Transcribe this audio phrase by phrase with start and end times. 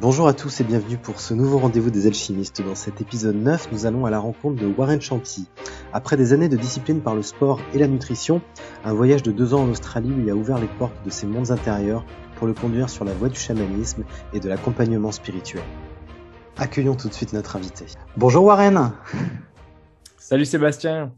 [0.00, 2.62] Bonjour à tous et bienvenue pour ce nouveau rendez-vous des alchimistes.
[2.62, 5.46] Dans cet épisode 9, nous allons à la rencontre de Warren Champy.
[5.92, 8.40] Après des années de discipline par le sport et la nutrition,
[8.82, 11.50] un voyage de deux ans en Australie lui a ouvert les portes de ses mondes
[11.50, 15.64] intérieurs pour le conduire sur la voie du chamanisme et de l'accompagnement spirituel.
[16.56, 17.84] Accueillons tout de suite notre invité.
[18.16, 18.94] Bonjour Warren
[20.18, 21.12] Salut Sébastien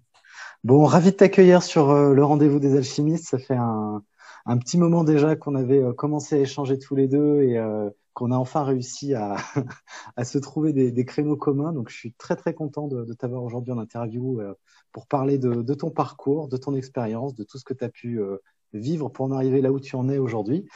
[0.64, 3.28] Bon, ravi de t'accueillir sur euh, le rendez-vous des alchimistes.
[3.28, 4.02] Ça fait un,
[4.44, 7.88] un petit moment déjà qu'on avait euh, commencé à échanger tous les deux et euh,
[8.14, 9.36] qu'on a enfin réussi à,
[10.16, 11.72] à se trouver des, des, créneaux communs.
[11.72, 14.54] Donc, je suis très très content de, de t'avoir aujourd'hui en interview euh,
[14.92, 17.88] pour parler de, de, ton parcours, de ton expérience, de tout ce que tu as
[17.88, 18.38] pu euh,
[18.72, 20.66] vivre pour en arriver là où tu en es aujourd'hui.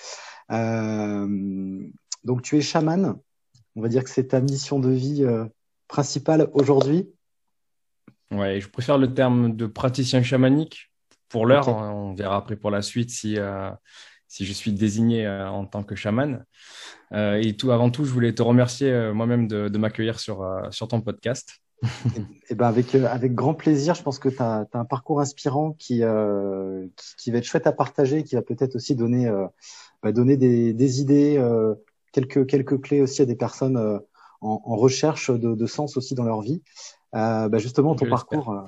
[0.51, 1.89] Euh,
[2.25, 3.19] donc, tu es chaman.
[3.75, 5.27] On va dire que c'est ta mission de vie
[5.87, 7.11] principale aujourd'hui.
[8.31, 10.91] Ouais, je préfère le terme de praticien chamanique
[11.29, 11.69] pour l'heure.
[11.69, 11.79] Okay.
[11.79, 13.37] On verra après pour la suite si
[14.29, 16.45] si je suis désigné euh, en tant que chaman.
[17.13, 20.45] Euh, et tout avant tout, je voulais te remercier euh, moi-même de, de m'accueillir sur,
[20.71, 21.61] sur ton podcast.
[21.83, 25.21] et, et ben avec, avec grand plaisir, je pense que tu as, as, un parcours
[25.21, 29.29] inspirant qui, euh, qui, qui, va être chouette à partager, qui va peut-être aussi donner,
[29.29, 29.47] euh,
[30.03, 31.75] bah donner des, des idées, euh,
[32.13, 33.77] quelques, quelques clés aussi à des personnes
[34.41, 36.63] en, en, recherche de, de, sens aussi dans leur vie.
[37.13, 38.67] Bah justement, ton parcours,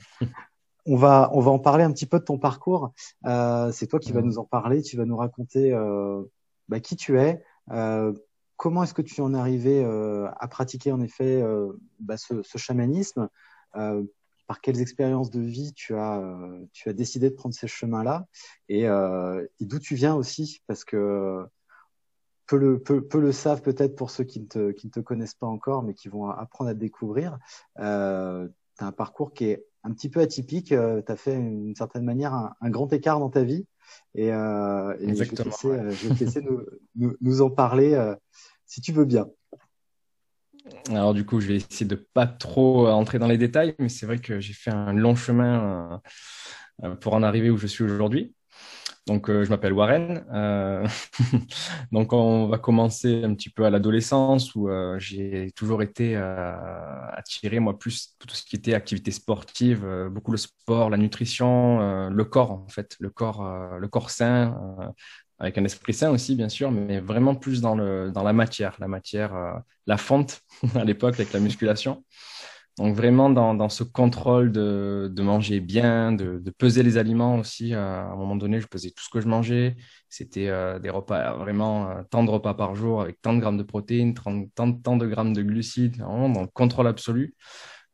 [0.89, 2.93] on va, on va en parler un petit peu de ton parcours.
[3.27, 4.83] Euh, c'est toi qui vas nous en parler.
[4.83, 6.23] Tu vas nous raconter euh,
[6.69, 8.13] bah, qui tu es, euh,
[8.57, 12.43] comment est-ce que tu en es arrivé euh, à pratiquer en effet euh, bah, ce,
[12.43, 13.29] ce, chamanisme,
[13.77, 14.03] euh,
[14.47, 16.23] par quelles expériences de vie tu as,
[16.73, 18.27] tu as décidé de prendre ces chemins-là,
[18.71, 21.47] et, et d'où tu viens aussi, parce que
[22.47, 25.01] peu le, peu, peu le savent peut-être pour ceux qui ne, te, qui ne te
[25.01, 27.39] connaissent pas encore, mais qui vont apprendre à te découvrir.
[27.79, 30.73] Euh, tu as un parcours qui est un petit peu atypique.
[30.73, 33.67] Euh, tu as fait d'une certaine manière un, un, grand écart dans ta vie.
[34.15, 35.91] Et, euh, et je vais te laisser, ouais.
[35.91, 36.63] je vais te laisser nous,
[36.97, 38.15] nous, nous, en parler euh,
[38.67, 39.29] si tu veux bien.
[40.91, 44.05] Alors du coup, je vais essayer de pas trop entrer dans les détails, mais c'est
[44.05, 46.01] vrai que j'ai fait un long chemin
[46.85, 48.35] euh, pour en arriver où je suis aujourd'hui.
[49.09, 50.23] Donc, euh, je m'appelle Warren.
[50.33, 50.87] Euh...
[51.93, 56.55] donc, on va commencer un petit peu à l'adolescence où euh, j'ai toujours été euh,
[57.13, 61.81] attiré, moi, plus tout ce qui était activité sportive, euh, beaucoup le sport, la nutrition,
[61.81, 63.43] euh, le corps, en fait, le corps,
[63.79, 64.55] le corps sain,
[65.39, 68.77] avec un esprit sain aussi, bien sûr, mais vraiment plus dans, le, dans la matière,
[68.79, 70.43] la matière, la fonte
[70.75, 72.05] à l'époque avec la musculation.
[72.79, 77.75] Donc vraiment dans, ce contrôle de, manger bien, de, peser les aliments aussi.
[77.75, 79.77] Euh, à un moment donné, je pesais tout ce que je mangeais.
[80.09, 83.57] C'était euh, des repas, vraiment euh, tant de repas par jour avec tant de grammes
[83.59, 87.35] de protéines, tant, tant, tant de grammes de glucides, vraiment dans le contrôle absolu.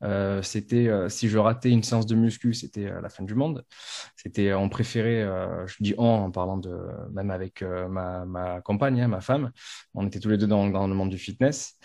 [0.03, 3.34] Euh, c'était euh, si je ratais une séance de muscu, c'était euh, la fin du
[3.34, 3.65] monde.
[4.16, 5.27] C'était on préférait,
[5.66, 6.77] je dis on en parlant de
[7.12, 9.53] même avec ma, ma compagne, hein, ma femme,
[9.94, 11.78] on était tous les deux dans, dans le monde du fitness.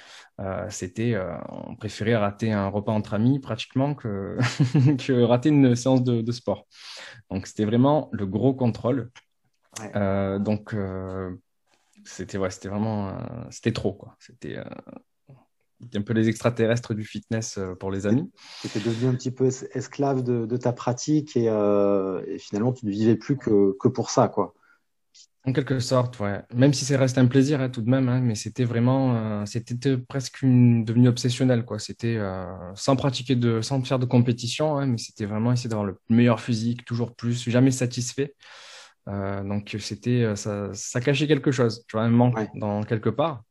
[0.69, 1.18] c'était
[1.50, 4.38] on préférait rater un repas entre amis pratiquement que
[5.06, 6.68] que rater une séance de, de sport.
[7.30, 9.12] Donc c'était vraiment le gros contrôle.
[9.94, 10.75] Donc
[12.06, 13.18] c'était ouais, c'était vraiment
[13.50, 14.16] c'était trop quoi.
[14.19, 14.58] C'était
[15.95, 18.29] un peu les extraterrestres du fitness euh, pour les amis.
[18.62, 22.73] Tu étais devenu un petit peu esclave de, de ta pratique et, euh, et, finalement
[22.73, 24.53] tu ne vivais plus que, que pour ça, quoi.
[25.45, 26.41] En quelque sorte, ouais.
[26.53, 29.45] Même si ça reste un plaisir hein, tout de même, hein, mais c'était vraiment, euh,
[29.45, 31.79] c'était presque une, devenu obsessionnel, quoi.
[31.79, 32.45] C'était euh,
[32.75, 36.41] sans pratiquer de, sans faire de compétition, hein, mais c'était vraiment essayer d'avoir le meilleur
[36.41, 38.35] physique, toujours plus, jamais satisfait.
[39.07, 42.50] Euh, donc c'était, ça, ça cachait quelque chose, tu vois, un manque ouais.
[42.56, 43.44] dans quelque part.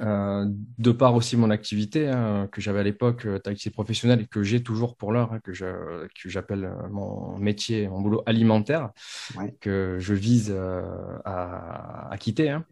[0.00, 0.46] Euh,
[0.78, 4.42] de part aussi mon activité hein, que j'avais à l'époque, euh, activité professionnelle et que
[4.42, 8.90] j'ai toujours pour l'heure, hein, que j'appelle euh, mon métier, mon boulot alimentaire,
[9.36, 9.54] ouais.
[9.60, 10.82] que je vise euh,
[11.24, 12.50] à, à, quitter.
[12.50, 12.64] Hein.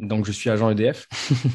[0.00, 1.06] Donc je suis agent EDF,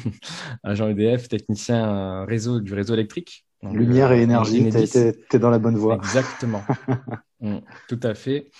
[0.62, 3.46] agent EDF, technicien réseau du réseau électrique.
[3.62, 5.96] Donc, Lumière et énergie, tu es, dans la bonne voie.
[5.96, 6.62] Exactement,
[7.40, 7.58] mm,
[7.88, 8.50] tout à fait.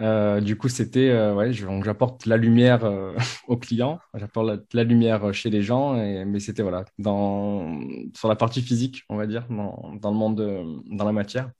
[0.00, 3.14] Euh, du coup, c'était, euh, ouais, j'apporte la lumière euh,
[3.46, 7.78] aux clients, j'apporte la, la, lumière chez les gens, et, mais c'était voilà, dans,
[8.14, 11.50] sur la partie physique, on va dire, dans, dans le monde, de, dans la matière.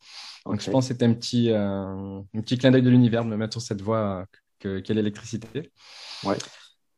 [0.46, 0.64] Donc, okay.
[0.64, 3.36] je pense que c'était un petit, euh, un petit clin d'œil de l'univers de me
[3.36, 4.26] mettre sur cette voie
[4.58, 5.70] qu'est qu l'électricité.
[6.24, 6.36] Ouais.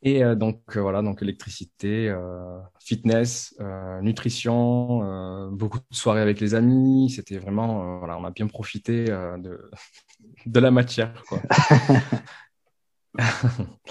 [0.06, 3.54] Et euh, donc euh, voilà, donc électricité, euh, fitness,
[4.02, 7.10] nutrition, beaucoup de soirées avec les amis.
[7.10, 9.70] C'était vraiment, voilà, on a bien profité de
[10.46, 11.40] de la matière, quoi.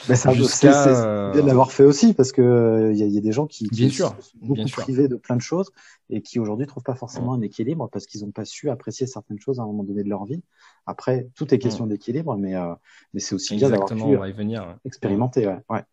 [0.10, 3.48] Mais c'est bien de l'avoir fait aussi parce que il y, y, a des gens
[3.48, 5.72] qui, qui bien sûr, sont beaucoup bien privés de plein de choses
[6.10, 9.40] et qui aujourd'hui trouvent pas forcément un équilibre parce qu'ils n'ont pas su apprécier certaines
[9.40, 10.44] choses à un moment donné de leur vie.
[10.86, 12.74] Après, tout est question d'équilibre, mais euh,
[13.14, 14.78] mais c'est aussi Exactement, bien d'avoir pu venir.
[14.84, 15.48] expérimenter.
[15.48, 15.60] Ouais.
[15.70, 15.84] ouais.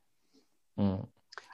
[0.80, 0.96] Mmh.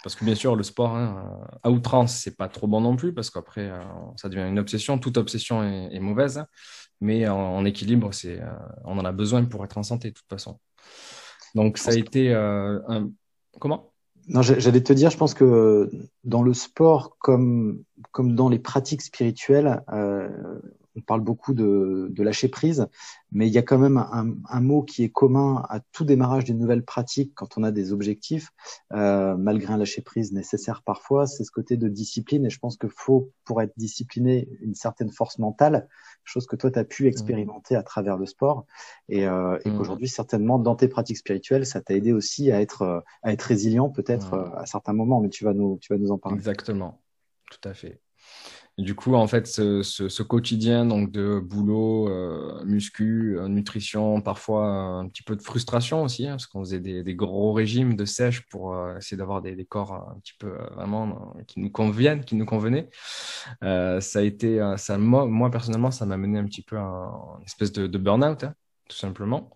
[0.03, 3.13] parce que bien sûr, le sport hein, à outrance, c'est pas trop bon non plus,
[3.13, 3.71] parce qu'après,
[4.17, 4.99] ça devient une obsession.
[4.99, 6.45] Toute obsession est, mauvaise,
[7.01, 8.41] mais en, équilibre, c'est,
[8.85, 10.59] on en a besoin pour être en santé de toute façon.
[11.55, 13.11] Donc, ça a été un.
[13.59, 13.93] Comment?
[14.29, 15.89] Non, j'allais te dire, je pense que
[16.25, 20.29] dans le sport comme comme dans les pratiques spirituelles, euh,
[20.97, 22.87] on parle beaucoup de, de, lâcher prise,
[23.31, 26.45] mais il y a quand même un, un, mot qui est commun à tout démarrage
[26.45, 28.51] d'une nouvelle pratique quand on a des objectifs,
[28.93, 32.47] euh, malgré un lâcher prise nécessaire parfois, c'est ce côté de discipline.
[32.47, 35.89] Et je pense que faut, pour être discipliné, une certaine force mentale,
[36.25, 38.65] chose que toi, tu as pu expérimenter à travers le sport.
[39.09, 39.77] Et, euh, et mmh.
[39.77, 43.91] qu'aujourd'hui, certainement, dans tes pratiques spirituelles, ça t'a aidé aussi à être, à être résilient
[43.91, 44.53] peut-être mmh.
[44.57, 46.39] à certains moments, mais tu vas nous, tu vas nous en parler.
[46.39, 47.03] Exactement.
[47.51, 48.01] Tout à fait
[48.79, 55.09] du coup, en fait, ce, quotidien donc de boulot, euh, muscu, euh, nutrition, parfois un
[55.09, 58.75] petit peu de frustration aussi, hein, parce qu'on faisait des, gros régimes de sèche pour
[58.75, 62.91] euh, essayer d'avoir des, corps un petit peu vraiment qui nous conviennent, qui nous convenaient.
[63.63, 67.45] ça a été, ça, moi, moi personnellement, ça m'a mené un petit peu à une
[67.47, 68.55] espèce de, de burn-out, hein,
[68.89, 69.51] tout simplement.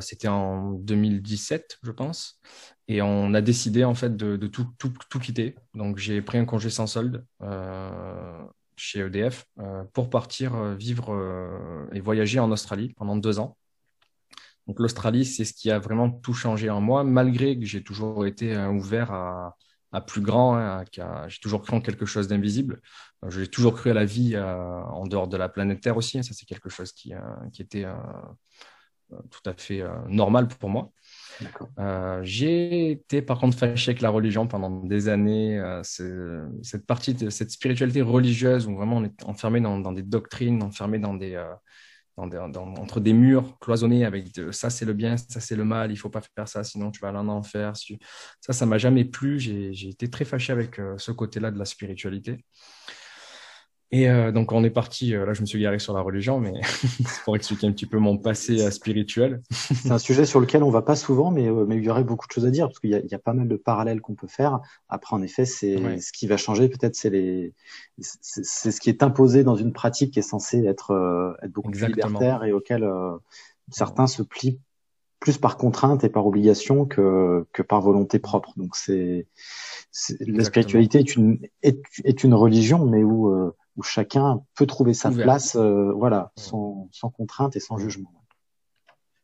[0.00, 2.40] C'était en 2017, je pense.
[2.88, 5.56] Et on a décidé en fait de, de tout, tout, tout, quitter.
[5.74, 8.46] Donc j'ai pris un congé sans solde euh,
[8.76, 13.56] chez EDF euh, pour partir euh, vivre euh, et voyager en Australie pendant deux ans.
[14.66, 18.26] Donc l'Australie, c'est ce qui a vraiment tout changé en moi, malgré que j'ai toujours
[18.26, 19.56] été euh, ouvert à,
[19.92, 20.84] à plus grand, hein,
[21.28, 22.80] j'ai toujours cru en quelque chose d'invisible.
[23.28, 26.18] J'ai toujours cru à la vie en dehors de la planète Terre aussi.
[26.18, 26.22] Hein.
[26.22, 27.12] Ça, c'est quelque chose qui,
[27.52, 27.86] qui était
[29.30, 30.90] tout à fait normal pour moi.
[31.78, 35.58] Euh, j'ai été par contre fâché avec la religion pendant des années.
[35.58, 35.82] Euh,
[36.62, 40.98] cette partie de cette spiritualité religieuse où vraiment on est enfermé dans, des doctrines, enfermé
[40.98, 41.52] dans des, euh,
[42.16, 46.08] entre des murs cloisonnés avec ça c'est le bien, ça c'est le mal, il faut
[46.08, 47.74] pas faire ça sinon tu vas aller en enfer.
[48.40, 49.38] Ça, ça m'a jamais plu.
[49.38, 52.44] J'ai été très fâché avec ce côté-là de la spiritualité.
[53.92, 56.40] Et euh, donc on est parti, euh, là je me suis garé sur la religion,
[56.40, 56.52] mais
[57.24, 59.42] pour expliquer un petit peu mon passé euh, spirituel.
[59.52, 62.26] c'est un sujet sur lequel on va pas souvent, mais, mais il y aurait beaucoup
[62.26, 64.26] de choses à dire, parce qu'il y, y, a pas mal de parallèles qu'on peut
[64.26, 64.58] faire.
[64.88, 67.54] Après, en effet, c'est ce qui va changer, peut-être, c'est les,
[68.00, 71.86] c'est ce qui est imposé dans une pratique qui est censée être, être beaucoup plus
[71.86, 72.88] libertaire et auquel
[73.70, 74.58] certains se plient
[75.20, 78.52] plus par contrainte et par obligation que, que par volonté propre.
[78.56, 79.26] Donc c'est
[80.20, 85.10] la spiritualité est une est, est, une religion, mais où où chacun peut trouver sa
[85.10, 88.12] place, euh, voilà, sans, sans, contrainte et sans jugement.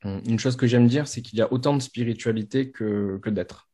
[0.04, 3.30] Hum, une chose que j'aime dire, c'est qu'il y a autant de spiritualité que, que
[3.30, 3.68] d'être.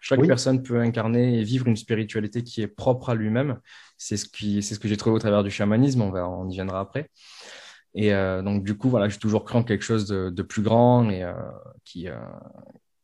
[0.00, 3.58] Chaque personne peut incarner et vivre une spiritualité qui est propre à lui-même.
[3.96, 6.02] C'est ce qui, c'est ce que j'ai trouvé au travers du chamanisme.
[6.02, 7.08] On va, on y viendra après.
[7.94, 10.62] Et euh, donc du coup, voilà, j'ai toujours cru en quelque chose de, de plus
[10.62, 11.32] grand et euh,
[11.84, 12.18] qui, euh,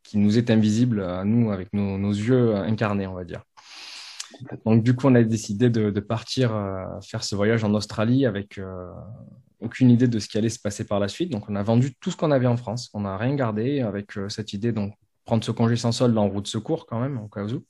[0.03, 3.44] qui nous est invisible à nous avec nos, nos yeux incarnés, on va dire.
[4.64, 8.26] Donc du coup, on a décidé de, de partir euh, faire ce voyage en Australie
[8.26, 8.90] avec euh,
[9.60, 11.31] aucune idée de ce qui allait se passer par la suite.
[11.31, 12.90] Donc on a vendu tout ce qu'on avait en France.
[12.94, 14.94] On n'a rien gardé avec euh, cette idée donc
[15.25, 17.64] prendre ce congé sans solde en route de secours quand même au cas où,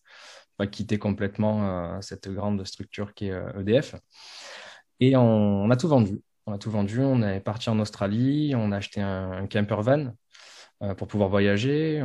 [0.57, 3.95] pas quitter complètement cette grande structure qui est EDF.
[3.95, 3.99] E
[5.01, 6.21] Et on, on, a tout vendu.
[6.47, 7.01] On a tout vendu.
[7.01, 8.55] On est parti en Australie.
[8.57, 10.11] On a acheté un, un camper van euh,
[10.97, 12.03] pour pouvoir voyager.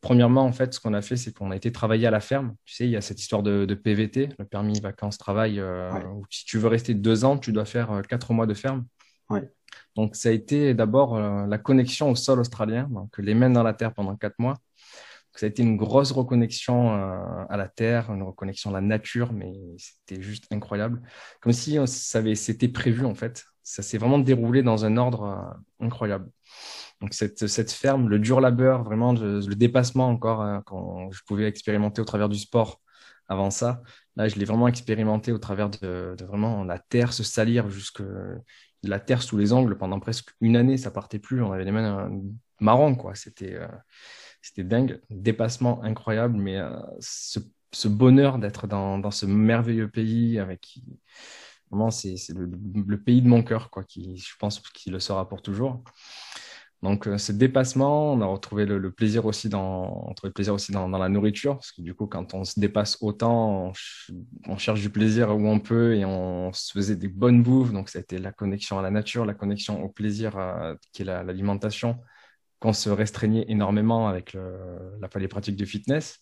[0.00, 2.54] Premièrement, en fait, ce qu'on a fait, c'est qu'on a été travailler à la ferme.
[2.64, 6.24] Tu sais, il y a cette histoire de, de PVT, le permis vacances-travail, euh, où
[6.30, 8.86] si tu veux rester deux ans, tu dois faire euh, quatre mois de ferme.
[9.30, 9.50] Ouais.
[9.96, 13.74] Donc, ça a été d'abord la connexion au sol australien, donc les mains dans la
[13.74, 14.54] terre pendant quatre mois.
[15.34, 16.92] ça a été une grosse reconnexion
[17.48, 21.02] à la terre, une reconnexion à la nature, mais c'était juste incroyable.
[21.40, 23.44] Comme si ça avait, c'était prévu, en fait.
[23.64, 26.30] Ça s'est vraiment déroulé dans un ordre incroyable.
[27.00, 31.46] Donc cette, cette ferme, le dur labeur, vraiment le, dépassement encore hein, quand je pouvais
[31.46, 32.80] expérimenter au travers du sport
[33.28, 33.82] avant ça.
[34.16, 38.02] Là, je l'ai vraiment expérimenté au travers de, de, vraiment la terre se salir jusque
[38.82, 41.42] la terre sous les angles pendant presque une année, ça partait plus.
[41.42, 42.20] On avait les mains euh,
[42.60, 43.14] marron, quoi.
[43.14, 43.66] C'était euh,
[44.40, 47.40] c'était dingue, dépassement incroyable, mais euh, ce,
[47.72, 50.78] ce, bonheur d'être dans, dans, ce merveilleux pays avec
[51.70, 52.50] vraiment c'est le,
[52.86, 53.84] le, pays de mon cœur, quoi.
[53.84, 55.82] Qui je pense qu'il le sera pour toujours.
[56.82, 60.70] Donc, euh, ce dépassement, on a retrouvé le, plaisir aussi dans, on le plaisir aussi
[60.70, 63.72] dans, dans, la nourriture, parce que du coup, quand on se dépasse autant,
[64.46, 67.72] on, cherche du plaisir où on peut et on se faisait des bonnes bouffes.
[67.72, 71.98] Donc, c'était la connexion à la nature, la connexion au plaisir euh, qui est l'alimentation,
[72.60, 74.56] qu'on se restreignait énormément avec le,
[75.00, 76.20] la, les pratiques de fitness.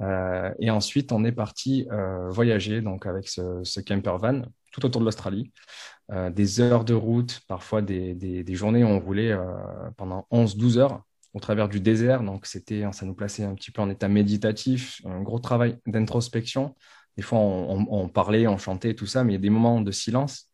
[0.00, 4.42] Euh, et ensuite, on est parti euh, voyager donc avec ce, ce camper van
[4.72, 5.52] tout autour de l'Australie.
[6.10, 9.44] Euh, des heures de route, parfois des, des, des, journées où on roulait euh,
[9.96, 11.02] pendant 11-12 heures
[11.32, 12.22] au travers du désert.
[12.22, 16.74] Donc, c'était, ça nous plaçait un petit peu en état méditatif, un gros travail d'introspection.
[17.16, 19.90] Des fois, on, parlait, on chantait, tout ça, mais il y a des moments de
[19.90, 20.48] silence.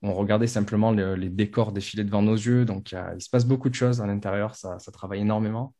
[0.00, 2.64] On regardait simplement les décors défiler devant nos yeux.
[2.64, 4.54] Donc, il, se passe beaucoup de choses à l'intérieur.
[4.54, 5.74] Ça, ça, travaille énormément.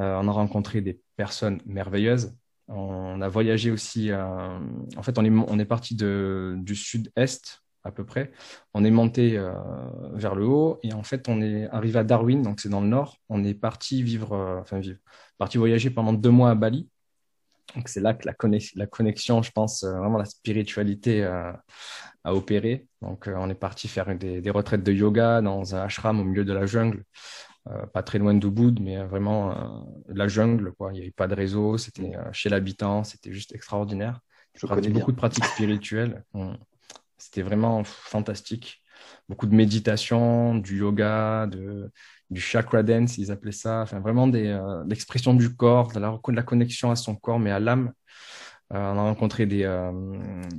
[0.00, 2.34] Euh, on a rencontré des personnes merveilleuses.
[2.68, 4.10] On a voyagé aussi.
[4.10, 4.58] Euh,
[4.96, 8.32] en fait, on est, parti de, du sud-est à peu près.
[8.72, 9.52] On est monté euh,
[10.14, 12.88] vers le haut et en fait, on est arrivé à Darwin, donc c'est dans le
[12.88, 13.18] nord.
[13.28, 14.98] On est parti vivre, enfin vivre,
[15.36, 16.88] parti voyager pendant deux mois à Bali.
[17.76, 18.34] Donc c'est là que la,
[18.76, 22.86] la, connexion, je pense, vraiment la spiritualité a opéré.
[23.02, 26.44] Donc on est parti faire des, des, retraites de yoga dans un ashram au milieu
[26.44, 27.53] de la jungle euh,
[27.92, 30.72] pas très loin d'Ubud, mais euh, vraiment euh, la jungle.
[30.72, 30.90] Quoi.
[30.92, 34.20] Il n'y avait pas de réseau, c'était chez l'habitant, c'était juste extraordinaire.
[34.54, 36.24] Je beaucoup de pratiques spirituelles.
[37.16, 38.82] C'était vraiment fantastique.
[39.28, 41.90] Beaucoup de méditation, du yoga, de,
[42.28, 43.80] du chakra dance, ils appelaient ça.
[43.80, 47.50] Enfin, vraiment des, l'expression du corps, de la, de la, connexion à son corps, mais
[47.50, 47.92] à l'âme.
[48.70, 49.64] on a rencontré des,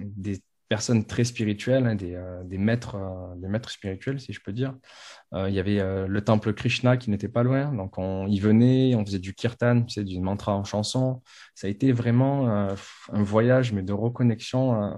[0.01, 4.41] des personnes très spirituelles, hein, des, euh, des, maîtres, euh, des maîtres spirituels, si je
[4.41, 4.75] peux dire.
[5.33, 8.95] Euh, il y avait le temple Krishna qui n'était pas loin, donc on y venait,
[8.95, 11.21] on faisait du kirtan, tu sais, du mantra en chanson.
[11.53, 14.93] Ça a été vraiment un voyage, mais de reconnexion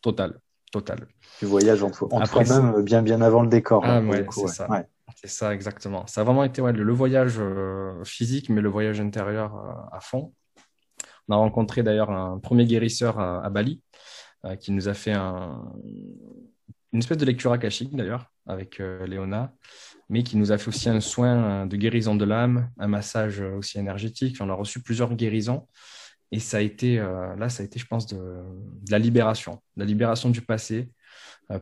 [0.00, 0.40] totale,
[0.72, 1.06] totale.
[1.40, 3.84] Du voyage en, toi-même, bien, bien avant le décor.
[3.84, 4.68] Ah, ouais, c'est ça.
[5.14, 6.06] C'est ça, exactement.
[6.06, 7.38] Ça a vraiment été ouais, le, voyage
[8.04, 10.32] physique, mais le voyage intérieur à fond.
[11.28, 13.91] On a rencontré d'ailleurs un premier guérisseur à, Bali euh,
[14.60, 19.54] qui nous a fait une espèce de lecture akashique d'ailleurs avec euh, Léona,
[20.08, 23.40] mais qui nous a fait aussi un soin euh, de guérison de l'âme, un massage
[23.40, 24.36] aussi énergétique.
[24.40, 25.68] On a reçu plusieurs guérisons
[26.32, 28.42] et ça a été là, ça a été, je pense, de,
[28.90, 30.90] la libération, de la libération du passé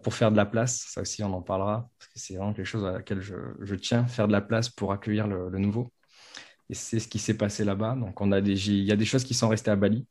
[0.05, 0.87] pour faire de la place.
[0.89, 4.07] Ça aussi, on en parlera parce que c'est vraiment quelque chose à laquelle je, tiens,
[4.07, 5.93] faire de la place pour accueillir le nouveau.
[6.71, 7.97] Et c'est ce qui s'est passé là-bas.
[7.97, 10.07] Donc, on a des, il y a des choses qui sont restées à Bali.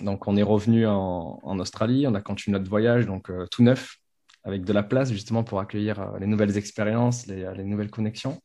[0.00, 2.06] Donc, on est revenu en, Australie.
[2.06, 3.96] On a continué notre voyage, donc euh, tout neuf,
[4.44, 8.40] avec de la place justement pour accueillir euh, les nouvelles expériences, les, nouvelles connexions.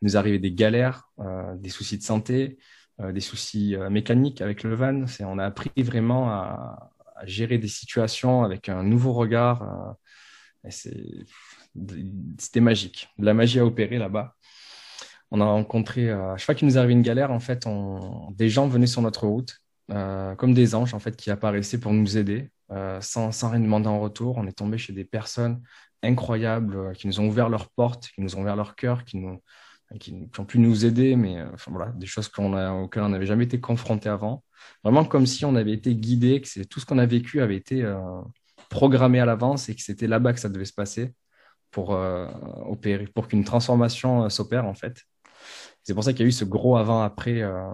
[0.00, 2.58] Il nous arrivait des galères, euh, des soucis de santé,
[2.98, 5.04] des soucis mécaniques avec le van.
[5.20, 6.90] On a appris vraiment à,
[7.24, 9.96] gérer des situations avec un nouveau regard.
[10.68, 13.08] C'était magique.
[13.18, 14.36] La magie a opéré là-bas
[15.32, 17.66] on a rencontré, euh, chaque fois qu'il nous arrivait une galère, en fait,
[18.32, 21.92] des gens venaient sur notre route, euh, comme des anges, en fait, qui apparaissaient pour
[21.92, 24.36] nous aider, euh, sans, rien demander en retour.
[24.38, 25.60] On est tombé chez des personnes
[26.02, 29.40] incroyables qui nous ont ouvert leurs portes, qui nous ont ouvert leur cœur, qui, nous,
[30.00, 33.44] qui, ont pu nous aider, mais voilà, des choses qu'on a, auxquelles on n'avait jamais
[33.44, 34.42] été confronté avant.
[34.82, 37.84] Vraiment comme si on avait été guidé, que tout ce qu'on a vécu avait été
[38.68, 41.14] programmé à l'avance et que c'était là-bas que ça devait se passer
[41.70, 41.90] pour
[42.66, 45.04] opérer, pour qu'une transformation s'opère en fait.
[45.82, 47.68] C'est pour ça qu'il y a eu ce gros avant-après, euh,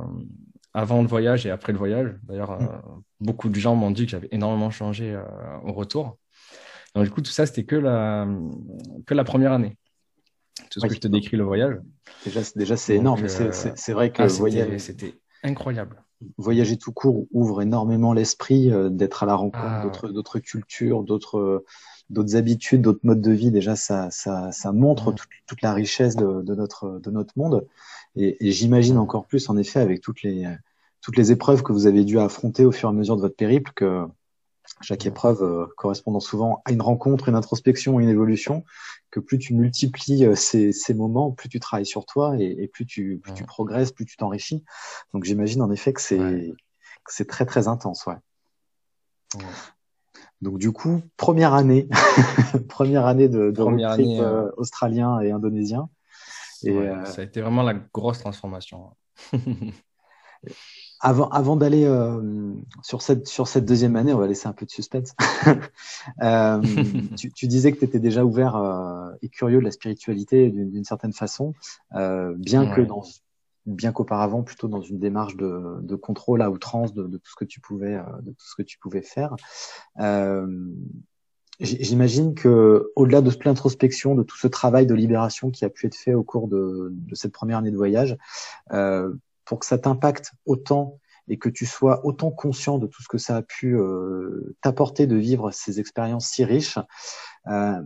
[0.74, 2.14] avant le voyage et après le voyage.
[2.24, 3.02] D'ailleurs, euh, mm.
[3.20, 5.22] beaucoup de gens m'ont dit que j'avais énormément changé euh,
[5.64, 6.18] au retour.
[6.94, 8.26] Donc, du coup, tout ça, c'était que la,
[9.06, 9.76] que la première année.
[10.70, 11.76] Tout ce que je te décris, le voyage.
[12.24, 13.28] Déjà, déjà c'est énorme.
[13.28, 16.02] c'est vrai que ah, c'était incroyable.
[16.36, 20.12] Voyager tout court ouvre énormément l'esprit, d'être à la rencontre ah.
[20.12, 21.64] d'autres cultures, d'autres
[22.10, 23.50] d'autres habitudes, d'autres modes de vie.
[23.50, 25.12] Déjà, ça, ça, ça montre
[25.46, 27.66] toute, la richesse de, de, notre, de notre monde.
[28.16, 30.46] Et, et j'imagine encore plus, en effet, avec toutes les,
[31.00, 33.36] toutes les épreuves que vous avez dû affronter au fur et à mesure de votre
[33.36, 34.06] périple, que
[34.80, 38.64] chaque épreuve euh, correspondant souvent à une rencontre, une introspection, une évolution,
[39.10, 42.68] que plus tu multiplies euh, ces, ces moments, plus tu travailles sur toi et, et
[42.68, 44.64] plus, tu, plus tu progresses, plus tu t'enrichis.
[45.14, 46.54] Donc j'imagine en effet que c'est
[47.06, 48.16] c'est très très intense, ouais.
[50.40, 51.88] Donc du coup, première année,
[52.68, 55.88] première année de, de première année, euh, australien et indonésien.
[56.64, 58.90] Et euh, ça a été vraiment la grosse transformation.
[61.00, 62.52] avant, avant d'aller euh,
[62.82, 65.14] sur cette sur cette deuxième année, on va laisser un peu de suspense.
[66.22, 66.62] euh,
[67.16, 68.56] tu, tu, disais que tu étais déjà ouvert
[69.22, 71.54] et curieux de la spiritualité d'une certaine façon,
[71.92, 73.02] bien que dans
[73.74, 77.36] bien qu'auparavant plutôt dans une démarche de, de contrôle à outrance de, de, tout ce
[77.36, 79.34] que tu pouvais euh, de tout ce que tu pouvais faire.
[80.00, 80.46] Euh,
[81.60, 85.86] J'imagine que au-delà de toute l'introspection, de tout ce travail de libération qui a pu
[85.86, 88.16] être fait au cours de, de cette première année de voyage,
[88.72, 89.12] euh,
[89.44, 93.18] pour que ça t'impacte autant et que tu sois autant conscient de tout ce que
[93.18, 96.78] ça a pu euh, t'apporter de vivre ces expériences si riches,
[97.48, 97.82] euh,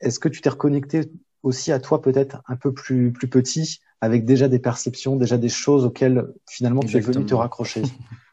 [0.00, 1.10] est-ce que tu t'es reconnecté
[1.42, 5.48] aussi à toi peut-être un peu plus plus petit avec déjà des perceptions, déjà des
[5.48, 7.82] choses auxquelles finalement tu es venu te raccrocher.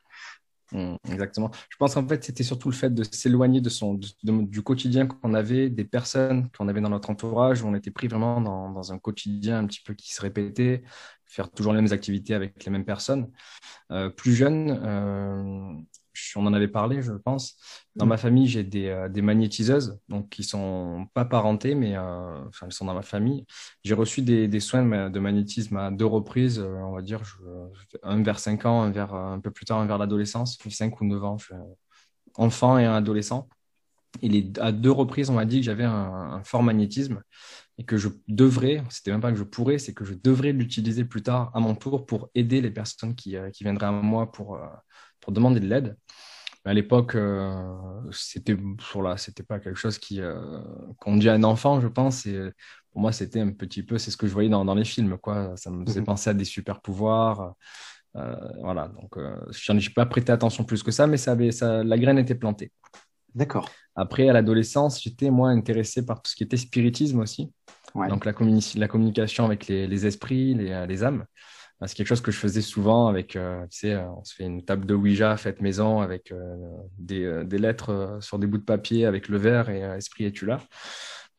[0.73, 1.51] Mm, exactement.
[1.69, 5.33] Je pense qu'en fait, c'était surtout le fait de s'éloigner de son, du quotidien qu'on
[5.33, 8.91] avait, des personnes qu'on avait dans notre entourage, où on était pris vraiment dans, dans,
[8.91, 10.83] un quotidien un petit peu qui se répétait,
[11.25, 13.29] faire toujours les mêmes activités avec les mêmes personnes.
[13.91, 15.73] Euh, plus jeune, euh,
[16.35, 17.55] on en avait parlé, je pense.
[17.95, 22.47] Dans ma famille, j'ai des, euh, des, magnétiseuses, donc qui sont pas parentées, mais euh,
[22.47, 23.45] enfin, elles sont dans ma famille.
[23.83, 27.21] J'ai reçu des, des, soins de magnétisme à deux reprises, euh, on va dire,
[28.03, 31.05] un vers 5 ans, un vers un peu plus tard, un vers l'adolescence, 5 ou
[31.05, 31.53] 9 ans, je
[32.35, 33.47] enfant et un adolescent.
[34.21, 37.23] Et les, à deux reprises, on m'a dit que j'avais un, un, fort magnétisme
[37.77, 41.05] et que je devrais, c'était même pas que je pourrais, c'est que je devrais l'utiliser
[41.05, 44.59] plus tard à mon tour pour aider les personnes qui, qui viendraient à moi pour
[45.23, 45.95] pour demander de l'aide.
[46.65, 47.75] À l'époque, euh,
[48.11, 50.59] c'était sur là, c'était pas quelque chose qui euh,
[50.99, 52.25] qu'on dit à un enfant, je pense.
[52.25, 52.39] Et
[52.91, 55.17] pour moi, c'était un petit peu, c'est ce que je voyais dans, dans les films,
[55.17, 55.55] quoi.
[55.57, 56.05] Ça me faisait mhm.
[56.05, 57.55] penser à des super pouvoirs.
[58.15, 59.17] Euh, voilà, donc
[59.49, 62.35] je n'ai pas prêté attention plus que ça, mais ça avait, ça, la graine était
[62.35, 62.71] plantée.
[63.33, 63.69] D'accord.
[63.95, 67.51] Après, à l'adolescence, j'étais moins intéressé par tout ce qui était spiritisme aussi.
[67.95, 68.33] Donc la,
[68.75, 71.25] la, communication avec les, les esprits, les, les âmes.
[71.83, 74.33] Bah, c'est quelque chose que je faisais souvent avec, euh, tu sais, euh, on se
[74.33, 76.55] fait une table de Ouija faite maison avec euh,
[76.97, 80.61] des, des, lettres sur des bouts de papier avec le verre et esprit es-tu là.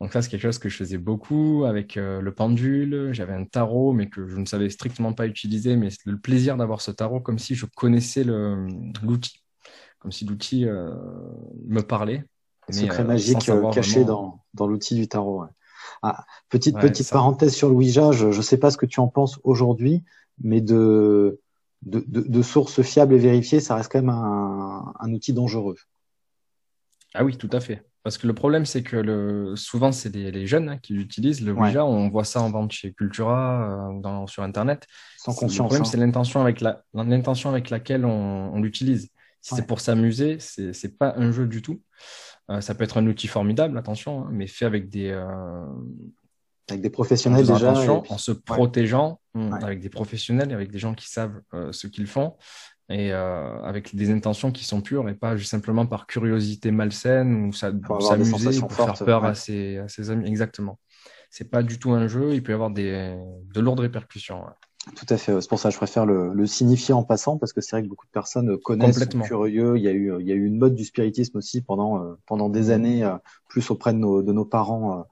[0.02, 3.08] Donc ça, c'est quelque chose que je faisais beaucoup avec le pendule.
[3.12, 5.76] J'avais un tarot, mais que je ne savais strictement pas utiliser.
[5.76, 9.42] Mais le plaisir d'avoir ce tarot, comme si je connaissais l'outil,
[10.00, 12.22] comme si l'outil me parlait.
[12.68, 15.44] Un secret magique caché dans, dans l'outil du tarot.
[16.02, 19.08] Ah, petite petite parenthèse sur le Ouija, je ne sais pas ce que tu en
[19.08, 20.02] penses aujourd'hui,
[20.42, 21.40] mais de,
[21.82, 25.76] de, de, sources fiables et vérifiées, ça reste quand même un, un outil dangereux.
[27.14, 27.84] Ah oui, tout à fait.
[28.02, 29.56] Parce que le problème, c'est que le...
[29.56, 31.40] souvent, c'est les, jeunes hein, qui l'utilisent.
[31.40, 34.86] Le Ouija, on voit ça en vente chez Cultura, euh, dans, sur Internet.
[35.16, 35.58] Sans conscience.
[35.58, 36.84] Le problème, c'est l'intention avec, la...
[36.92, 39.08] l'intention avec laquelle on, on l'utilise.
[39.40, 41.80] Si c'est pour s'amuser, c'est n'est pas un jeu du tout.
[42.50, 45.64] Euh, ça peut être un outil formidable, attention, hein, mais fait avec des, euh,
[46.68, 47.72] avec des professionnels déjà.
[47.72, 52.06] En se protégeant hmm, avec des professionnels, avec des gens qui savent euh, ce qu'ils
[52.06, 52.34] font
[52.90, 57.46] et euh, avec des intentions qui sont pures et pas juste simplement par curiosité malsaine
[57.46, 60.28] ou ça, pour s'amuser pour faire peur à, ses, à ses amis.
[60.28, 60.78] Exactement.
[61.30, 63.16] C'est pas du tout un jeu, il peut y avoir des,
[63.54, 64.44] de lourdes répercussions.
[64.96, 65.40] Tout à fait.
[65.40, 67.82] C'est pour ça que je préfère le, le signifier en passant parce que c'est vrai
[67.82, 69.78] que beaucoup de personnes connaissent, sont curieux.
[69.78, 72.14] Il y a eu, il y a eu une mode du spiritisme aussi pendant euh,
[72.26, 72.70] pendant des mmh.
[72.72, 73.14] années,
[73.48, 75.06] plus auprès de nos de nos parents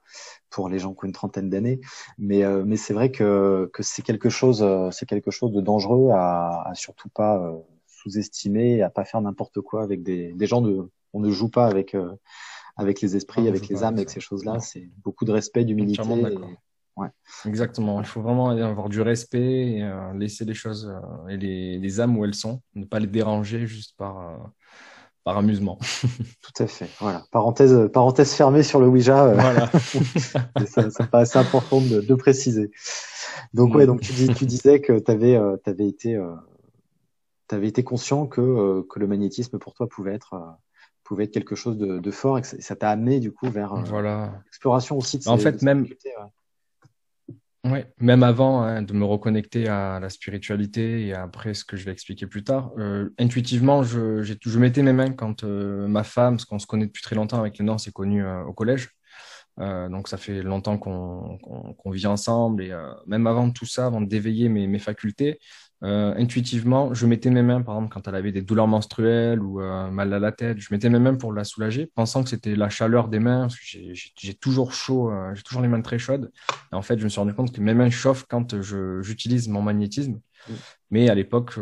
[0.52, 1.80] pour les gens qui ont une trentaine d'années.
[2.18, 5.60] Mais, euh, mais c'est vrai que, que c'est quelque chose, euh, c'est quelque chose de
[5.60, 10.46] dangereux à, à surtout pas euh, sous-estimer, à pas faire n'importe quoi avec des, des
[10.46, 11.96] gens de, on ne joue pas avec,
[12.76, 14.60] avec les esprits, avec les âmes, avec ces choses-là.
[14.60, 16.02] C'est beaucoup de respect, d'humilité.
[16.96, 17.08] Ouais.
[17.46, 18.00] Exactement.
[18.00, 20.92] Il faut vraiment avoir du respect et laisser les choses
[21.28, 24.52] et les, les, âmes où elles sont, ne pas les déranger juste par,
[25.24, 25.78] par amusement.
[26.42, 26.88] Tout à fait.
[27.00, 27.24] Voilà.
[27.30, 29.24] Parenthèse, parenthèse fermée sur le Ouija.
[29.24, 29.70] Euh, voilà.
[30.66, 32.70] ça, ça paraissait important de, de préciser.
[33.54, 36.34] Donc ouais, donc tu, dis, tu disais que tu avais, euh, avais été, euh,
[37.50, 40.40] avais été conscient que euh, que le magnétisme pour toi pouvait être
[41.04, 43.74] pouvait être quelque chose de, de fort et que ça t'a amené du coup vers
[43.84, 44.40] voilà.
[44.46, 45.18] l'exploration aussi.
[45.18, 45.86] De en fait, même
[47.64, 51.84] oui, même avant hein, de me reconnecter à la spiritualité et après ce que je
[51.84, 56.34] vais expliquer plus tard, euh, intuitivement, je, je mettais mes mains quand euh, ma femme,
[56.34, 58.90] parce qu'on se connaît depuis très longtemps avec Léna, on s'est connus euh, au collège.
[59.60, 62.72] Euh, donc ça fait longtemps qu'on qu'on vit ensemble et
[63.06, 65.38] même avant tout ça, avant d'éveiller mes, mes facultés,
[65.84, 69.60] euh, intuitivement, je mettais mes mains, par exemple, quand elle avait des douleurs menstruelles ou
[69.60, 72.54] euh, mal à la tête, je mettais mes mains pour la soulager, pensant que c'était
[72.54, 73.66] la chaleur des mains, parce que
[74.16, 76.30] j'ai toujours chaud, euh, j'ai toujours les mains très chaudes.
[76.72, 78.60] Et en fait, je me suis rendu compte que mes mains chauffent quand
[79.02, 80.20] j'utilise mon magnétisme.
[80.90, 81.58] Mais à l'époque,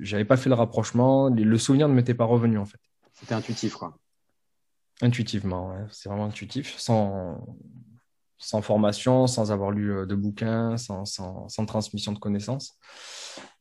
[0.00, 2.80] j'avais pas fait le rapprochement, le souvenir ne m'était pas revenu, en fait.
[3.12, 3.96] C'était intuitif, quoi.
[5.02, 5.84] Intuitivement, ouais.
[5.90, 7.44] c'est vraiment intuitif, sans,
[8.44, 12.78] sans formation, sans avoir lu de bouquins, sans, sans, sans transmission de connaissances.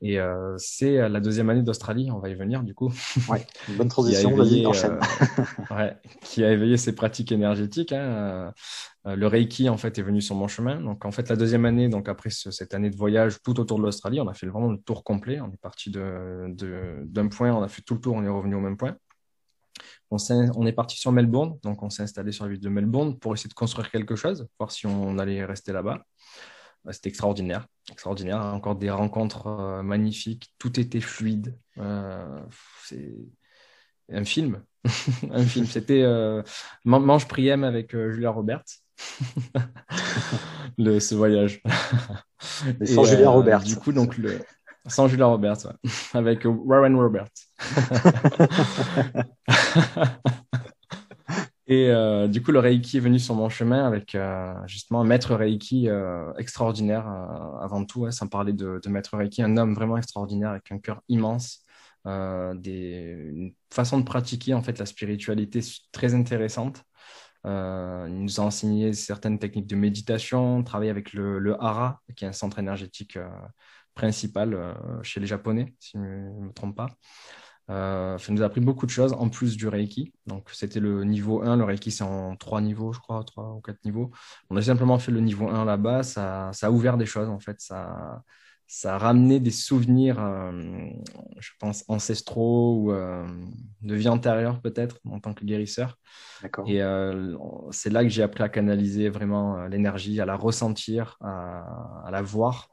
[0.01, 2.91] Et euh, c'est euh, la deuxième année d'Australie, on va y venir du coup.
[3.29, 4.99] Ouais, une bonne transition, vas-y, enchaîne.
[5.71, 7.93] Euh, ouais, qui a éveillé ses pratiques énergétiques.
[7.93, 8.51] Hein.
[9.05, 10.81] le Reiki, en fait, est venu sur mon chemin.
[10.81, 13.83] Donc, en fait, la deuxième année, donc après cette année de voyage tout autour de
[13.83, 15.39] l'Australie, on a fait vraiment le tour complet.
[15.39, 18.55] On est parti d'un de, point, on a fait tout le tour, on est revenu
[18.55, 18.97] au même point.
[20.13, 23.17] On, on est parti sur Melbourne, donc on s'est installé sur la ville de Melbourne
[23.17, 26.05] pour essayer de construire quelque chose, voir si on allait rester là-bas.
[26.91, 28.43] C'était extraordinaire, extraordinaire.
[28.43, 30.53] Encore des rencontres euh, magnifiques.
[30.59, 31.57] Tout était fluide.
[31.77, 32.41] Euh,
[32.83, 33.15] c'est
[34.11, 34.63] un film,
[35.31, 35.65] un film.
[35.65, 36.43] C'était euh,
[36.83, 38.65] Mange Priem avec Julia Roberts.
[40.77, 41.63] le, ce voyage.
[42.83, 43.63] sans Julia Roberts.
[43.63, 44.41] Du coup, donc le.
[44.87, 45.91] Sans Julia Roberts, ouais.
[46.13, 47.29] avec Warren Roberts.
[51.67, 55.05] Et euh, du coup, le Reiki est venu sur mon chemin avec euh, justement un
[55.05, 57.07] maître Reiki euh, extraordinaire
[57.61, 61.01] avant tout, sans parler de, de, maître Reiki, un homme vraiment extraordinaire avec un cœur
[61.07, 61.63] immense,
[62.05, 65.61] des, une façon de pratiquer en fait la spiritualité
[65.93, 66.83] très intéressante.
[67.45, 67.49] il
[68.09, 72.33] nous a enseigné certaines techniques de méditation, travailler avec le, le Hara, qui est un
[72.33, 73.17] centre énergétique
[73.93, 76.89] principal chez les Japonais, si je ne me trompe pas.
[77.69, 80.13] Euh, ça nous a appris beaucoup de choses en plus du Reiki.
[80.27, 81.55] Donc, c'était le niveau 1.
[81.57, 84.11] Le Reiki, c'est en trois niveaux, je crois, trois ou quatre niveaux.
[84.49, 86.03] On a simplement fait le niveau 1 là-bas.
[86.03, 87.61] Ça, ça a ouvert des choses, en fait.
[87.61, 88.21] Ça,
[88.67, 90.51] ça a ramené des souvenirs, euh,
[91.39, 93.25] je pense, ancestraux ou euh,
[93.81, 95.97] de vie antérieure, peut-être, en tant que guérisseur.
[96.67, 96.81] Et
[97.71, 102.21] c'est là que j'ai appris à canaliser vraiment l'énergie, à la ressentir, à, à la
[102.21, 102.72] voir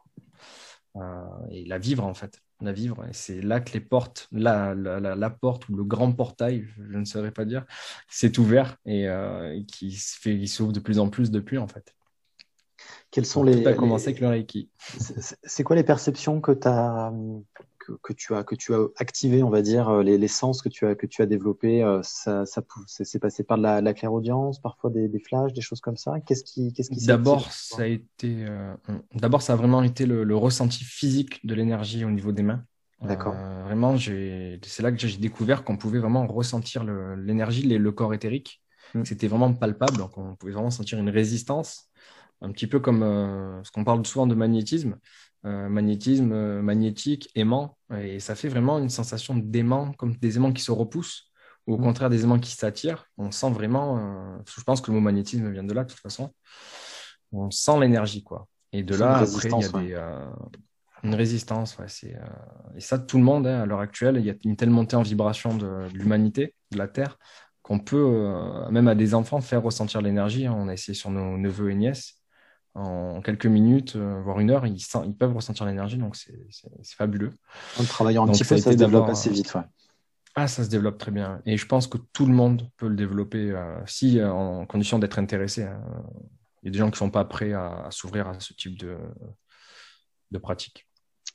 [1.50, 3.04] et la vivre, en fait à vivre.
[3.08, 7.04] Et c'est là que les portes, la, la, porte ou le grand portail, je ne
[7.04, 7.64] saurais pas dire,
[8.08, 9.92] s'est ouvert et, euh, qui
[10.46, 11.94] s'ouvre de plus en plus depuis en fait.
[13.10, 13.62] Quels sont les.
[13.62, 14.70] Tout a commencé avec le Reiki.
[15.42, 17.12] C'est quoi les perceptions que tu as
[18.02, 20.68] que, tu as que tu as activé, on va dire, euh, les, les sens que
[20.68, 23.94] tu as que tu as développés, euh, ça, ça c'est passé par de la, la
[23.94, 26.20] clairaudience, parfois des, des, flashs, des choses comme ça.
[26.20, 28.74] Qu'est-ce qui qu'est-ce qui D'abord, ça a été euh,
[29.14, 32.64] d'abord ça a vraiment été le, le ressenti physique de l'énergie au niveau des mains.
[33.00, 33.34] D'accord.
[33.34, 38.12] Euh, vraiment, c'est là que j'ai découvert qu'on pouvait vraiment ressentir l'énergie, le, le, corps
[38.12, 38.62] éthérique.
[38.94, 39.04] Mm.
[39.04, 41.88] C'était vraiment palpable, donc on pouvait vraiment sentir une résistance,
[42.42, 43.00] un petit peu comme
[43.64, 44.98] ce qu'on parle souvent de magnétisme.
[45.46, 50.52] Euh, magnétisme euh, magnétique, aimant, et ça fait vraiment une sensation d'aimant, comme des aimants
[50.52, 51.30] qui se repoussent,
[51.66, 51.82] ou au mm.
[51.82, 53.06] contraire des aimants qui s'attirent.
[53.16, 55.98] On sent vraiment, euh, je pense que le mot magnétisme vient de là de toute
[55.98, 56.34] façon,
[57.32, 58.48] on sent l'énergie, quoi.
[58.72, 62.14] Et de là, après, il y a des, une résistance, ouais, c'est,
[62.76, 64.96] et ça, tout le monde, hein, à l'heure actuelle, il y a une telle montée
[64.96, 67.18] en vibration de, l'humanité, de la Terre,
[67.62, 68.34] qu'on peut,
[68.70, 70.48] même à des enfants, faire ressentir l'énergie.
[70.48, 72.19] On a essayé sur nos neveux et nièces
[72.74, 76.34] en quelques minutes, euh, voire une heure, ils, ils peuvent ressentir l'énergie, donc c'est
[76.96, 77.32] fabuleux.
[77.78, 79.54] En travaillant un petit peu, ça se développe assez vite.
[79.54, 79.62] Ouais.
[80.36, 81.42] Ah, ça se développe très bien.
[81.44, 84.98] Et je pense que tout le monde peut le développer euh, si, euh, en condition
[84.98, 85.64] d'être intéressé.
[85.64, 85.82] Hein.
[86.62, 88.78] Il y a des gens qui ne sont pas prêts à, s'ouvrir à ce type
[88.78, 88.96] de,
[90.30, 90.86] de pratique.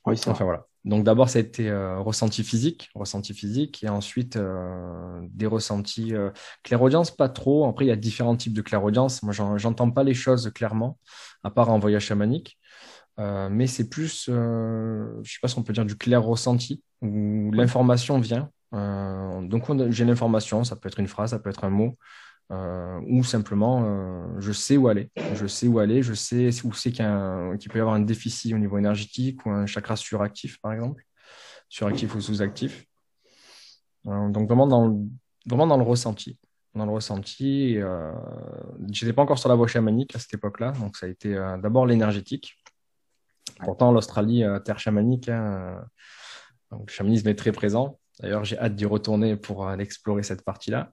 [0.06, 0.66] Oui, enfin, voilà.
[0.86, 6.14] Donc d'abord, ça a été euh, ressenti physique, ressenti physique, et ensuite euh, des ressentis
[6.14, 6.30] euh,
[6.62, 7.66] clairaudience, pas trop.
[7.68, 9.24] Après, il y a différents types de clairaudience.
[9.24, 10.98] Moi, j'entends pas les choses clairement,
[11.42, 12.56] à part en voyage chamanique.
[13.18, 17.50] Euh, mais c'est plus, je sais pas si on peut dire du clair ressenti, où
[17.52, 18.50] l'information vient.
[18.72, 21.98] donc j'ai l'information, ça peut être une phrase, ça peut être un mot,
[22.52, 25.10] euh, ou simplement euh, je sais où aller.
[25.34, 27.04] Je sais où aller, je sais où c'est qu'il
[27.70, 31.02] peut y avoir un déficit au niveau énergétique ou un chakra suractif, par exemple,
[31.68, 32.84] suractif ou sous-actif.
[34.06, 34.94] Euh, donc vraiment dans, le,
[35.46, 36.38] vraiment dans le ressenti.
[36.74, 40.98] Dans le ressenti, je n'étais pas encore sur la voie chamanique à cette époque-là, donc
[40.98, 42.52] ça a été d'abord l'énergétique.
[43.64, 45.82] Pourtant, l'Australie, terre chamanique, hein,
[46.70, 47.98] le chamanisme est très présent.
[48.20, 50.92] D'ailleurs, j'ai hâte d'y retourner pour explorer cette partie-là.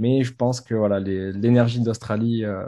[0.00, 2.64] Mais je pense que voilà, l'énergie d'Australie euh,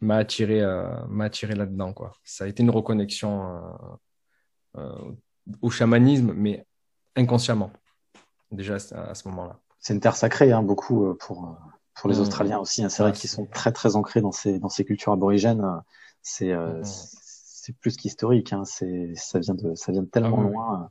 [0.00, 1.92] m'a attiré, euh, m'a attiré là-dedans.
[1.92, 2.12] Quoi.
[2.22, 3.60] Ça a été une reconnexion
[4.78, 4.92] euh,
[5.60, 6.64] au chamanisme, mais
[7.16, 7.72] inconsciemment,
[8.52, 9.58] déjà à ce moment-là.
[9.80, 11.58] C'est une terre sacrée, hein, beaucoup pour,
[11.96, 12.20] pour les mmh.
[12.20, 12.84] Australiens aussi.
[12.84, 12.90] Hein.
[12.90, 15.82] C'est vrai qu'ils sont très très ancrés dans ces, dans ces cultures aborigènes.
[16.22, 16.84] C'est mmh.
[16.84, 18.52] c'est plus qu'historique.
[18.52, 18.62] Hein.
[18.64, 18.86] Ça,
[19.40, 20.90] vient de, ça vient de tellement ah loin.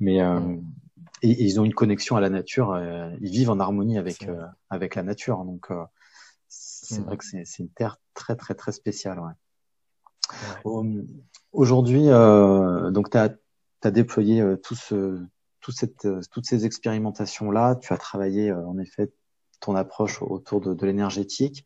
[0.00, 0.60] Mais, mmh
[1.22, 2.72] et, ils ont une connexion à la nature.
[2.72, 5.44] Euh, ils vivent en harmonie avec euh, avec la nature.
[5.44, 5.84] Donc euh,
[6.48, 9.20] c'est vrai que c'est une terre très très très spéciale.
[9.20, 9.32] Ouais.
[11.52, 13.30] Aujourd'hui, donc tu as,
[13.82, 15.24] as, déployé tout ce,
[15.60, 17.76] tout cette, toutes ces expérimentations-là.
[17.76, 19.10] Tu as travaillé en effet
[19.60, 21.64] ton approche autour de, de l'énergétique.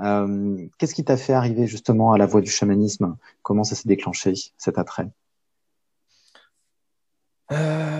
[0.00, 3.16] Euh, Qu'est-ce qui t'a fait arriver justement à la voie du chamanisme?
[3.42, 5.08] Comment ça s'est déclenché cet attrait?
[7.50, 7.91] Euh,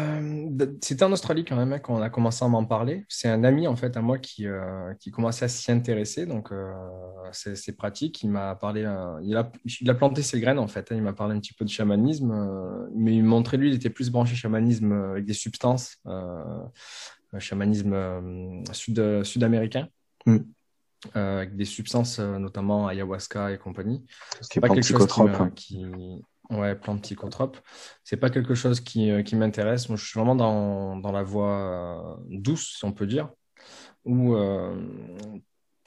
[0.80, 3.04] c'était en Australie quand même hein, qu'on a commencé à m'en parler.
[3.08, 6.52] C'est un ami en fait à moi qui, euh, qui commençait à s'y intéresser, donc
[6.52, 6.72] euh,
[7.32, 8.22] c'est pratique.
[8.22, 8.80] Il m'a parlé,
[9.22, 10.90] il, a, il a planté ses graines en fait.
[10.92, 10.96] Hein.
[10.96, 14.10] Il m'a parlé un petit peu de chamanisme, mais il montrait lui, il était plus
[14.10, 15.98] branché chamanisme avec des substances,
[17.38, 19.88] chamanisme sud, sud-américain.
[20.24, 20.38] Mm.
[21.14, 24.04] avec des substances, notamment ayahuasca et compagnie.
[24.40, 25.08] C'est pas quelque chose
[25.56, 25.84] qui,
[26.52, 27.58] Ouais, plantes psychotropes.
[28.04, 29.88] C'est pas quelque chose qui, euh, qui m'intéresse.
[29.88, 33.30] Moi, je suis vraiment dans, la voie euh, douce, si on peut dire,
[34.04, 34.74] où euh,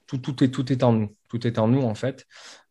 [0.08, 1.16] tout, tout, est, tout est en nous.
[1.30, 2.26] Tout est en nous, en fait.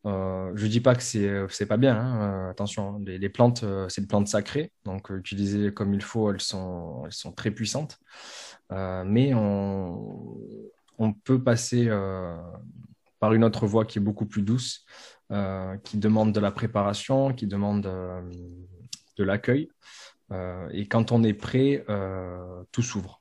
[0.04, 1.96] Je dis pas que c'est c'est pas bien.
[1.96, 6.40] Hein, attention, les, les plantes, c'est des plantes sacrées, donc utilisées comme il faut, elles
[6.40, 7.98] sont très puissantes.
[8.70, 11.88] mais on peut passer
[13.18, 14.84] par une autre voie qui est beaucoup plus douce,
[15.84, 19.68] qui demande de la préparation, qui demande de l'accueil.
[20.72, 21.84] et quand on est prêt,
[22.72, 23.20] tout s'ouvre.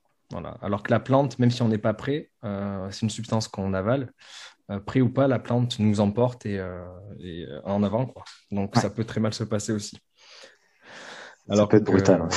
[0.62, 3.74] Alors que la plante, même si on n'est pas prêt, euh, c'est une substance qu'on
[3.74, 4.12] avale.
[4.72, 6.86] Euh, prêt ou pas, la plante nous emporte et, euh,
[7.64, 8.06] en avant.
[8.06, 8.24] Quoi.
[8.52, 9.98] Donc ça peut très mal se passer aussi.
[11.50, 12.28] Alors ça peut être brutal.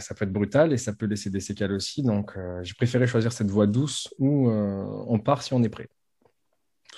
[0.00, 2.02] ça peut être brutal et ça peut laisser des séquelles aussi.
[2.02, 5.88] Donc j'ai préféré choisir cette voie douce où on part si on est prêt.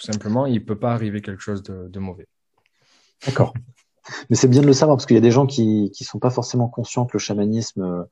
[0.01, 2.27] Tout simplement, il ne peut pas arriver quelque chose de mauvais.
[3.27, 3.53] D'accord.
[4.31, 6.19] Mais c'est bien de le savoir parce qu'il y a des gens qui qui sont
[6.19, 8.07] pas forcément conscients que le chamanisme.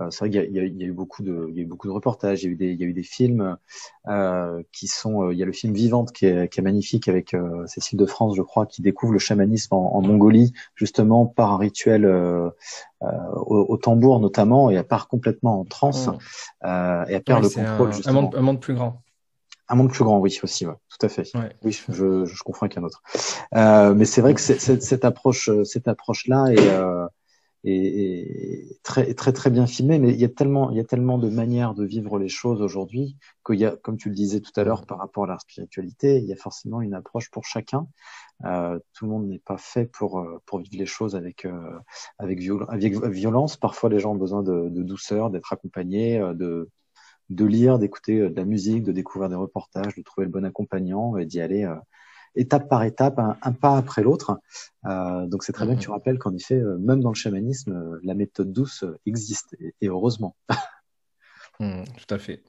[0.00, 1.66] Euh, c'est vrai qu'il y, y, y a, eu beaucoup de il y a eu
[1.66, 3.56] beaucoup de reportages, il y a eu des il y a eu des films
[4.08, 5.24] euh, qui sont.
[5.24, 7.98] Euh, il y a le film Vivante qui est, qui est magnifique avec euh, Cécile
[7.98, 12.06] de France, je crois, qui découvre le chamanisme en, en Mongolie justement par un rituel
[12.06, 16.66] au, au, tambour notamment et elle part complètement en transe oh.
[16.66, 17.88] et elle perd le contrôle.
[17.88, 18.18] Un, justement.
[18.18, 19.02] Un, monde, un monde plus grand.
[19.68, 21.30] Un monde plus grand, oui, aussi, ouais, tout à fait.
[21.62, 23.02] Oui, je, je confonds avec un autre.
[23.54, 27.06] Euh, mais c'est vrai que cette approche, cette approche-là est, euh,
[27.64, 29.98] est, très, très, très bien filmée.
[29.98, 32.62] Mais il y a tellement, il y a tellement de manières de vivre les choses
[32.62, 35.38] aujourd'hui qu'il y a, comme tu le disais tout à l'heure, par rapport à la
[35.38, 37.86] spiritualité, il y a forcément une approche pour chacun.
[38.44, 41.78] Euh, tout le monde n'est pas fait pour euh, pour vivre les choses avec euh,
[42.18, 43.56] avec, avec violence.
[43.56, 46.70] Parfois, les gens ont besoin de, de douceur, d'être accompagnés, euh, de
[47.30, 50.44] de lire, d'écouter euh, de la musique, de découvrir des reportages, de trouver le bon
[50.44, 51.76] accompagnant et d'y aller euh,
[52.34, 54.38] étape par étape, un, pas après l'autre.
[54.86, 55.94] Euh, donc c'est très bien que tu mhm.
[55.94, 60.36] rappelles qu'en effet, même dans le chamanisme, la méthode douce existe et, heureusement.
[61.58, 62.42] Hmm, tout à fait.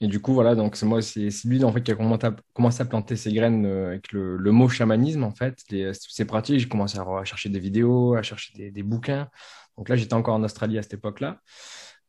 [0.00, 2.84] Et du coup, voilà, donc c'est moi, c'est lui en fait qui a commencé à
[2.84, 5.56] planter ses graines avec le, mot chamanisme en fait.
[5.92, 9.28] C'est pratique, j'ai commencé à, chercher des vidéos, à chercher des, des bouquins.
[9.78, 11.40] Donc là, j'étais encore en Australie à cette époque-là.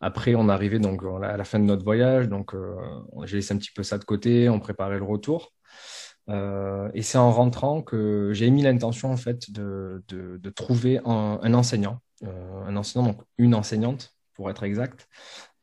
[0.04, 2.76] Après, on arrivait donc à la fin de notre voyage, donc euh,
[3.24, 5.54] j'ai laissé un petit peu ça de côté, on préparait le retour.
[6.30, 10.04] Euh, et c'est en rentrant que j'ai mis l'intention en fait de,
[10.56, 15.08] trouver un, enseignant, euh, un enseignant donc une enseignante pour être exact.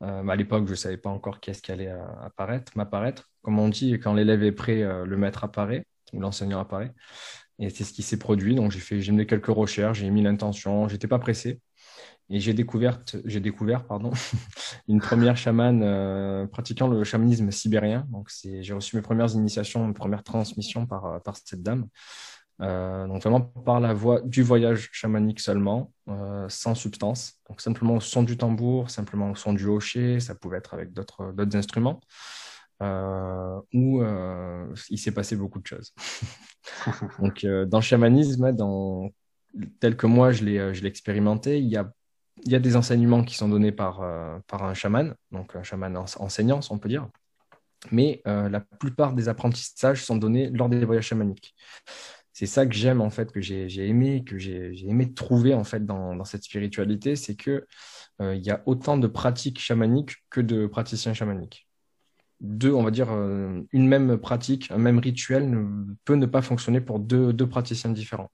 [0.01, 3.29] à l'époque, je ne savais pas encore qui est-ce qui allait apparaître, m'apparaître.
[3.43, 6.93] Comme on dit, quand l'élève est prêt, le maître apparaît ou l'enseignant apparaît.
[7.59, 8.55] Et c'est ce qui s'est produit.
[8.55, 11.61] Donc j'ai fait, j'ai mené quelques recherches, j'ai mis l'intention, j'étais pas pressé.
[12.33, 14.11] Et j'ai découvert, j'ai découvert pardon,
[14.87, 18.07] une première chamane euh, pratiquant le chamanisme sibérien.
[18.09, 18.29] Donc,
[18.61, 21.87] j'ai reçu mes premières initiations, mes premières transmissions par, euh, par cette dame.
[22.61, 25.91] Euh, donc, vraiment par la voie du voyage chamanique seulement,
[26.47, 27.33] sans substance.
[27.49, 30.21] Donc, simplement au son du tambour, simplement au son du hocher.
[30.21, 31.99] Ça pouvait être avec d'autres instruments.
[33.73, 34.03] où
[34.89, 35.93] il s'est passé beaucoup de choses.
[37.19, 39.09] donc, dans le chamanisme, dans,
[39.79, 41.91] tel que moi je l'ai expérimenté, il y a
[42.43, 45.97] il y a des enseignements qui sont donnés par, euh, un chaman, donc un chaman
[45.97, 47.07] enseignant, on peut dire.
[47.91, 51.55] Mais euh, la plupart des apprentissages sont donnés lors des voyages chamaniques.
[52.33, 55.85] C'est ça que j'aime, en fait, que j'ai aimé, que j'ai aimé trouver, en fait,
[55.85, 57.65] dans, cette spiritualité, c'est que
[58.21, 61.67] euh, il y a autant de pratiques chamaniques que de praticiens chamaniques.
[62.39, 65.55] Deux, on va dire, une même pratique, un même rituel
[66.05, 68.31] peut ne pas fonctionner pour deux praticiens différents.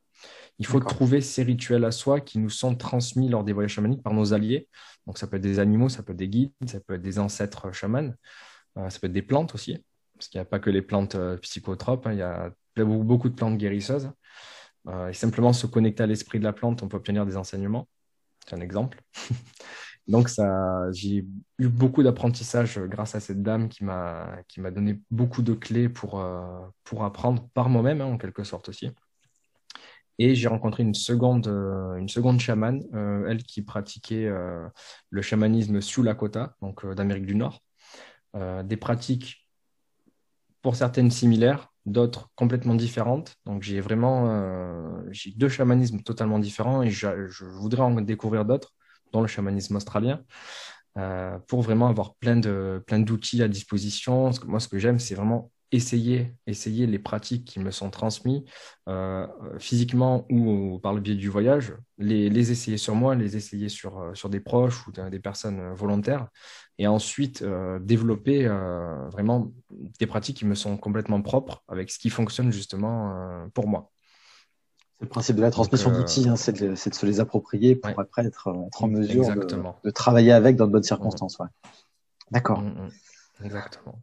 [0.60, 4.02] Il faut trouver ces rituels à soi qui nous sont transmis lors des voyages chamaniques
[4.02, 4.67] par nos alliés.
[5.06, 7.20] Donc, ça peut être des animaux, ça peut être des guides, ça peut être des
[7.20, 8.13] ancêtres chamans,
[8.78, 9.84] euh, ça peut être des plantes aussi,
[10.15, 12.13] parce qu'il n'y a pas que les plantes euh, psychotropes, hein.
[12.13, 14.12] il y a beaucoup de plantes guérisseuses.
[14.88, 17.88] Euh, et simplement se connecter à l'esprit de la plante, on peut obtenir des enseignements.
[18.48, 19.02] C'est un exemple.
[20.08, 21.26] Donc, ça, j'ai
[21.60, 25.89] eu beaucoup d'apprentissage grâce à cette dame qui m'a, qui m'a donné beaucoup de clés
[25.89, 26.26] pour,
[26.86, 28.89] pour apprendre par moi-même, hein, en quelque sorte aussi.
[30.19, 34.67] Et j'ai rencontré une seconde, euh, une seconde chamane, euh, elle qui pratiquait euh,
[35.10, 37.62] le chamanisme sous Lakota, donc d'Amérique du Nord.
[38.63, 39.47] des pratiques
[40.62, 43.36] pour certaines similaires, d'autres complètement différentes.
[43.45, 44.27] Donc j'ai vraiment
[45.36, 48.73] deux chamanismes totalement différents et je, je voudrais en découvrir d'autres,
[49.12, 50.19] dont le chamanisme australien.
[51.47, 54.32] pour vraiment avoir plein de plein d'outils à disposition.
[54.45, 58.43] Moi, ce que j'aime, c'est vraiment essayer, essayer les pratiques qui me sont transmises
[58.88, 59.27] euh,
[59.60, 63.99] physiquement ou par le biais du voyage, les, les essayer sur moi, les essayer sur,
[63.99, 66.27] euh, sur des proches ou des personnes volontaires,
[66.77, 68.47] et ensuite euh, développer
[69.12, 69.51] vraiment
[69.99, 73.91] des pratiques qui me sont complètement propres avec ce qui fonctionne justement pour moi.
[74.99, 77.99] C'est le principe de la transmission d'outils, hein, c'est de, de, se les approprier pour
[77.99, 79.45] après être, en mesure de,
[79.84, 81.38] de, travailler avec dans de bonnes circonstances.
[81.38, 81.47] Ouais.
[82.32, 82.62] D'accord.
[82.62, 83.45] Mm, mm.
[83.45, 84.01] Exactement.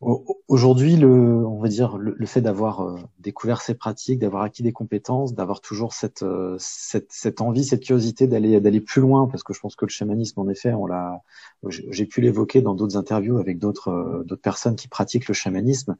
[0.00, 1.08] Aujourd'hui, le,
[1.44, 5.60] on va dire le, fait d'avoir euh, découvert ces pratiques, d'avoir acquis des compétences, d'avoir
[5.60, 9.58] toujours cette, euh, cette, cette envie, cette curiosité d'aller d'aller plus loin, parce que je
[9.58, 11.22] pense que le chamanisme, en effet, on l'a,
[11.68, 15.96] j'ai pu l'évoquer dans d'autres interviews avec d'autres euh, d'autres personnes qui pratiquent le chamanisme.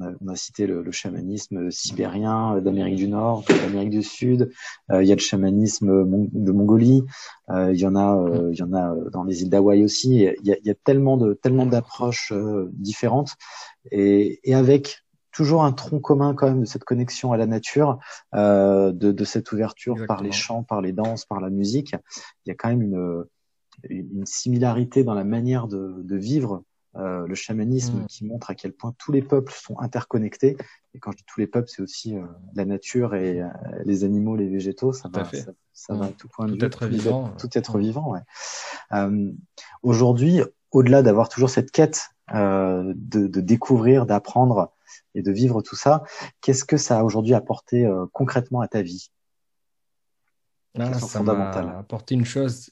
[0.00, 4.02] Euh, on, a, on, a, cité le, le chamanisme sibérien d'Amérique du Nord, d'Amérique du
[4.02, 4.50] Sud.
[4.92, 7.04] il y a le chamanisme de Mongolie.
[7.48, 10.14] il y en a, il y en a dans les îles d'Hawaï aussi.
[10.14, 12.32] Il y a, il y a tellement de tellement d'approches
[12.72, 13.34] différentes
[13.90, 17.98] et, et, avec toujours un tronc commun quand même de cette connexion à la nature,
[18.34, 21.94] euh, de, de, cette ouverture par les chants, par les danses, par la musique.
[22.44, 23.24] Il y a quand même une,
[23.88, 26.64] une similarité dans la manière de, de vivre
[26.96, 28.06] euh, le chamanisme mm.
[28.06, 30.56] qui montre à quel point tous les peuples sont interconnectés.
[30.94, 32.22] Et quand je dis tous les peuples, c'est aussi euh,
[32.54, 33.48] la nature et euh,
[33.84, 34.92] les animaux, les végétaux.
[34.92, 36.64] Ça va, ça, ça va à tout point de vue.
[36.64, 38.12] Être vivant, tout être vivant.
[38.12, 38.20] Ouais.
[38.92, 39.32] Euh,
[39.82, 44.72] Aujourd'hui, au-delà d'avoir toujours cette quête euh, de, de, découvrir, d'apprendre
[45.14, 46.04] et de vivre tout ça,
[46.40, 49.10] qu'est-ce que ça a aujourd'hui apporté euh, concrètement à ta vie?
[50.78, 52.70] Ah, Ça m'a apporté une chose,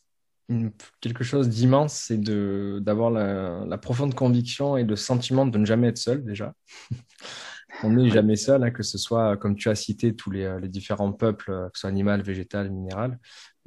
[0.49, 5.59] une, quelque chose d'immense, c'est de d'avoir la, la, profonde conviction et le sentiment de
[5.59, 6.55] ne jamais être seul déjà.
[7.85, 10.69] On n'est jamais seul, hein, que ce soit, comme tu as cité, tous les, les
[10.69, 13.19] différents peuples, que ce soit animal, végétal, minéral,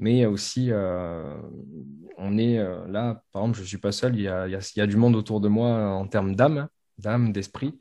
[0.02, 1.38] mais aussi, euh,
[2.17, 4.60] on est euh, là, par exemple, je ne suis pas seul, il y, a, il,
[4.76, 6.67] y a, du monde autour de moi en termes d'âme,
[6.98, 7.78] d'âme, d'esprit.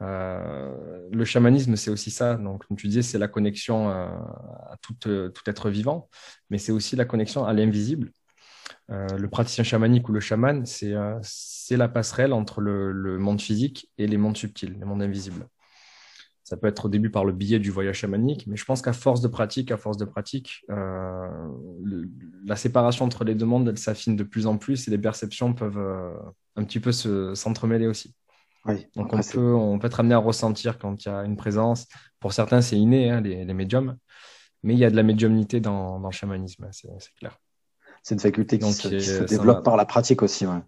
[0.00, 2.36] Euh, le chamanisme, c'est aussi ça.
[2.36, 6.08] Donc, comme tu disais, c'est la connexion à tout, tout, être vivant,
[6.48, 8.12] mais c'est aussi la connexion à l'invisible.
[8.88, 14.06] Le praticien chamanique ou le chaman, c'est la passerelle entre le, le, monde physique et
[14.06, 15.46] les mondes subtils, les mondes invisibles.
[16.48, 18.94] Ça peut être au début par le biais du voyage chamanique, mais je pense qu'à
[18.94, 21.28] force de pratique, à force de pratique, euh,
[22.46, 25.52] la séparation entre les deux mondes, elle s'affine de plus en plus et les perceptions
[25.52, 26.14] peuvent euh,
[26.56, 26.90] un petit peu
[27.34, 28.14] s'entremêler aussi.
[28.64, 31.36] Oui, Donc on peut, on peut être amené à ressentir quand il y a une
[31.36, 31.86] présence.
[32.18, 33.98] Pour certains, c'est inné, hein, les, les, médiums,
[34.62, 37.38] mais il y a de la médiumnité dans, dans le chamanisme, c'est clair.
[38.02, 40.46] C'est une faculté qui, se, qui se développe par la pratique aussi.
[40.46, 40.60] Ouais.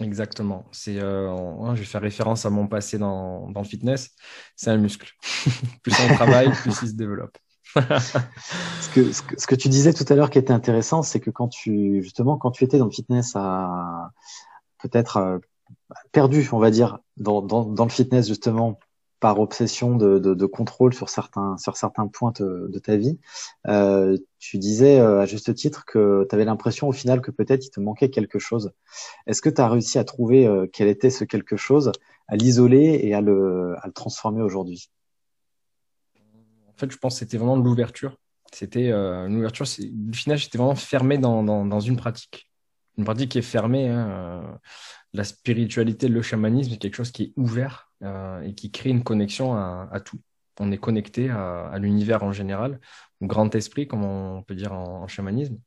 [0.00, 0.64] Exactement.
[0.70, 4.10] C'est, euh, je vais faire référence à mon passé dans, dans le fitness.
[4.54, 5.12] C'est un muscle.
[5.82, 7.36] plus on travaille, plus il se développe.
[7.74, 11.48] ce, que, ce, que, tu disais tout à l'heure qui était intéressant, c'est que quand
[11.48, 14.10] tu justement quand tu étais dans le fitness à
[14.78, 15.38] peut-être euh,
[16.12, 18.78] perdu, on va dire, dans, dans, dans le fitness justement
[19.20, 23.18] par obsession de, de, de, contrôle sur certains sur certains points de, ta vie.
[23.66, 27.66] Euh, tu disais euh, à juste titre que tu avais l'impression au final que peut-être
[27.66, 28.72] il te manquait quelque chose.
[29.26, 31.92] Est-ce que tu as réussi à trouver euh, quel était ce quelque chose,
[32.28, 34.90] à l'isoler et à le, à le transformer aujourd'hui?
[36.68, 38.16] En fait, je pense que c'était vraiment l'ouverture.
[38.52, 39.66] C'était euh, une ouverture.
[39.78, 42.50] Le final, j'étais vraiment fermé dans, dans, dans, une pratique.
[42.96, 43.88] Une pratique qui est fermée.
[43.88, 44.54] Hein, euh,
[45.12, 49.02] la spiritualité, le chamanisme, c'est quelque chose qui est ouvert euh, et qui crée une
[49.02, 50.20] connexion à, tout.
[50.60, 52.80] On est connecté à, l'univers en général,
[53.20, 55.58] au grand esprit, comme on peut dire en, chamanisme,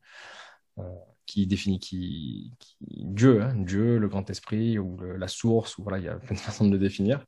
[0.80, 0.84] euh,
[1.26, 6.06] qui définit qui, Dieu, hein, Dieu, le grand esprit ou la source, ou voilà, il
[6.06, 7.26] y a plein de façons de le définir.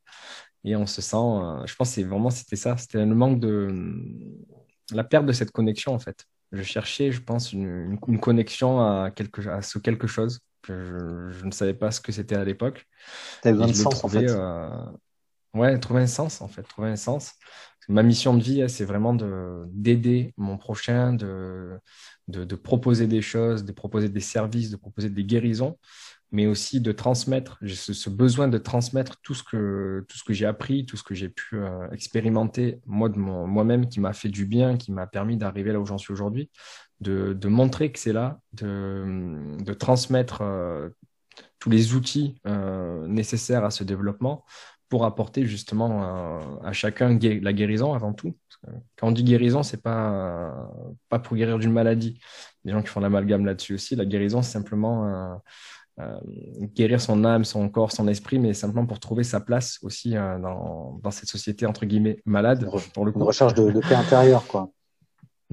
[0.64, 3.68] Et on se sent, euh, je pense, c'est vraiment c'était ça, c'était le manque de
[4.92, 6.26] la perte de cette connexion en fait.
[6.52, 9.10] Je cherchais, je pense, une, connexion à
[9.50, 12.86] à ce quelque chose je, je, ne savais pas ce que c'était à l'époque.
[13.42, 14.28] Tu besoin de sens, en fait.
[14.28, 14.68] Euh...
[15.54, 16.62] Ouais, trouver un sens, en fait.
[16.62, 17.34] Trouver un sens.
[17.88, 19.14] Ma mission de vie, c'est vraiment
[19.68, 21.78] d'aider mon prochain, de,
[22.28, 25.78] de, de, proposer des choses, de proposer des services, de proposer des guérisons,
[26.32, 27.58] mais aussi de transmettre.
[27.60, 30.96] J'ai ce, ce, besoin de transmettre tout ce que, tout ce que j'ai appris, tout
[30.96, 35.06] ce que j'ai pu euh, expérimenter moi moi-même, qui m'a fait du bien, qui m'a
[35.06, 36.50] permis d'arriver là où j'en suis aujourd'hui
[37.00, 40.90] de, de montrer que c'est là, de, de transmettre euh,
[41.58, 44.44] tous les outils euh, nécessaires à ce développement
[44.88, 48.36] pour apporter justement euh, à chacun la guérison avant tout.
[48.96, 50.70] Quand on dit guérison, c'est pas
[51.10, 52.18] pas pour guérir d'une maladie.
[52.64, 55.40] Les gens qui font l'amalgame là-dessus aussi, la guérison, c'est simplement
[56.00, 56.18] euh,
[56.74, 60.40] guérir son âme, son corps, son esprit, mais simplement pour trouver sa place aussi euh,
[60.40, 62.68] dans, dans, cette société entre guillemets malade.
[62.92, 63.20] Pour le coup.
[63.20, 64.70] Une recherche de, de paix intérieure, quoi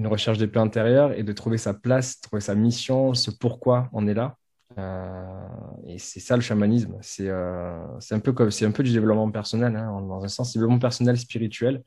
[0.02, 3.88] une recherche de paix intérieure et de trouver sa place, trouver sa mission, ce pourquoi
[3.92, 4.36] on est là.
[4.78, 5.46] Euh,
[5.86, 6.98] et c'est ça le chamanisme.
[7.02, 10.52] C'est euh, un peu comme c'est un peu du développement personnel, hein, dans un sens
[10.54, 11.84] développement personnel spirituel,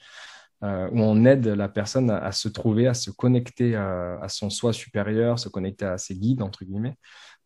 [0.64, 4.50] euh, où on aide la personne à, à, se trouver, à se connecter à, son
[4.50, 6.98] soi supérieur, se connecter à ses guides entre guillemets,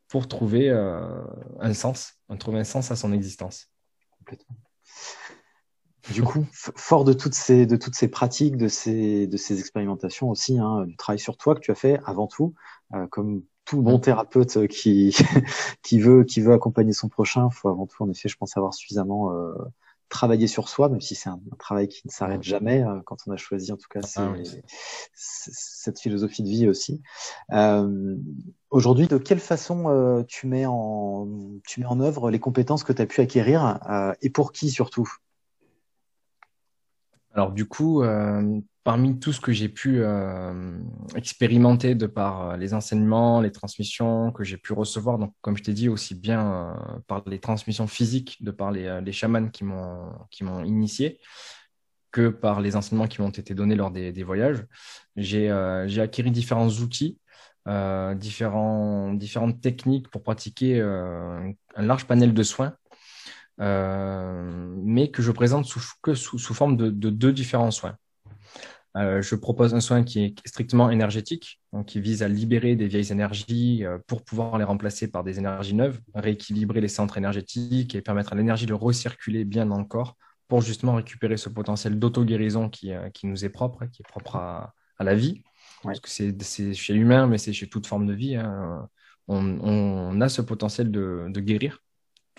[0.08, 3.72] pour trouver un sens, trouver un sens à son existence.
[4.20, 4.56] Complètement.
[6.12, 10.30] Du coup, fort de toutes ces de toutes ces pratiques, de ces de ces expérimentations
[10.30, 12.54] aussi, hein, du travail sur toi que tu as fait avant tout,
[12.94, 15.16] euh, comme tout bon thérapeute qui
[15.84, 18.74] qui veut qui veut accompagner son prochain, faut avant tout en effet, je pense avoir
[18.74, 19.54] suffisamment euh,
[20.10, 23.32] travaillé sur soi, même si c'est un, travail qui ne s'arrête jamais euh, quand on
[23.32, 24.34] a choisi en tout cas ah
[25.14, 27.02] cette philosophie de vie aussi.
[27.52, 28.16] Euh,
[28.72, 31.28] Aujourd'hui, de quelle façon euh, tu mets en
[31.66, 34.70] tu mets en œuvre les compétences que tu as pu acquérir euh, et pour qui
[34.70, 35.12] surtout?
[37.34, 38.04] Alors du coup,
[38.90, 40.80] parmi tout ce que j'ai pu euh,
[41.16, 45.62] expérimenter de par euh, les enseignements, les transmissions que j'ai pu recevoir, donc comme je
[45.62, 46.74] t'ai dit, aussi bien euh,
[47.06, 51.20] par les transmissions physiques, de par les, chamans qui m'ont initié,
[52.12, 54.66] que par les enseignements qui m'ont été donnés lors des, voyages,
[55.16, 57.20] j'ai acquis différents outils,
[58.16, 62.74] différentes techniques pour pratiquer un large panel de soins.
[63.60, 67.98] Mais que je présente sous, que sous, sous forme de, de deux différents soins.
[68.98, 72.88] Euh, je propose un soin qui est strictement énergétique, donc qui vise à libérer des
[72.88, 77.94] vieilles énergies euh, pour pouvoir les remplacer par des énergies neuves, rééquilibrer les centres énergétiques
[77.94, 82.00] et permettre à l'énergie de recirculer bien dans le corps pour justement récupérer ce potentiel
[82.00, 85.44] d'auto-guérison qui, euh, qui, nous est propre, qui est propre à, à la vie.
[85.84, 88.36] Parce que c'est chez l'humain, mais c'est chez toute forme de vie.
[88.36, 88.90] Hein.
[89.28, 91.80] On, on, a ce potentiel de, de guérir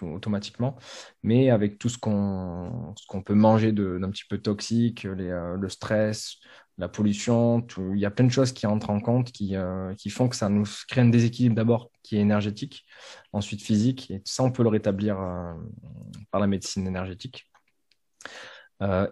[0.06, 0.76] automatiquement,
[1.22, 6.36] mais avec tout ce qu'on peut manger d'un petit peu toxique, les, euh, le stress,
[6.78, 9.94] la pollution, tout, il y a plein de choses qui entrent en compte qui, euh,
[9.94, 12.86] qui font que ça nous crée un déséquilibre d'abord qui est énergétique,
[13.32, 15.52] ensuite physique, et ça on peut le rétablir euh,
[16.30, 17.49] par la médecine énergétique.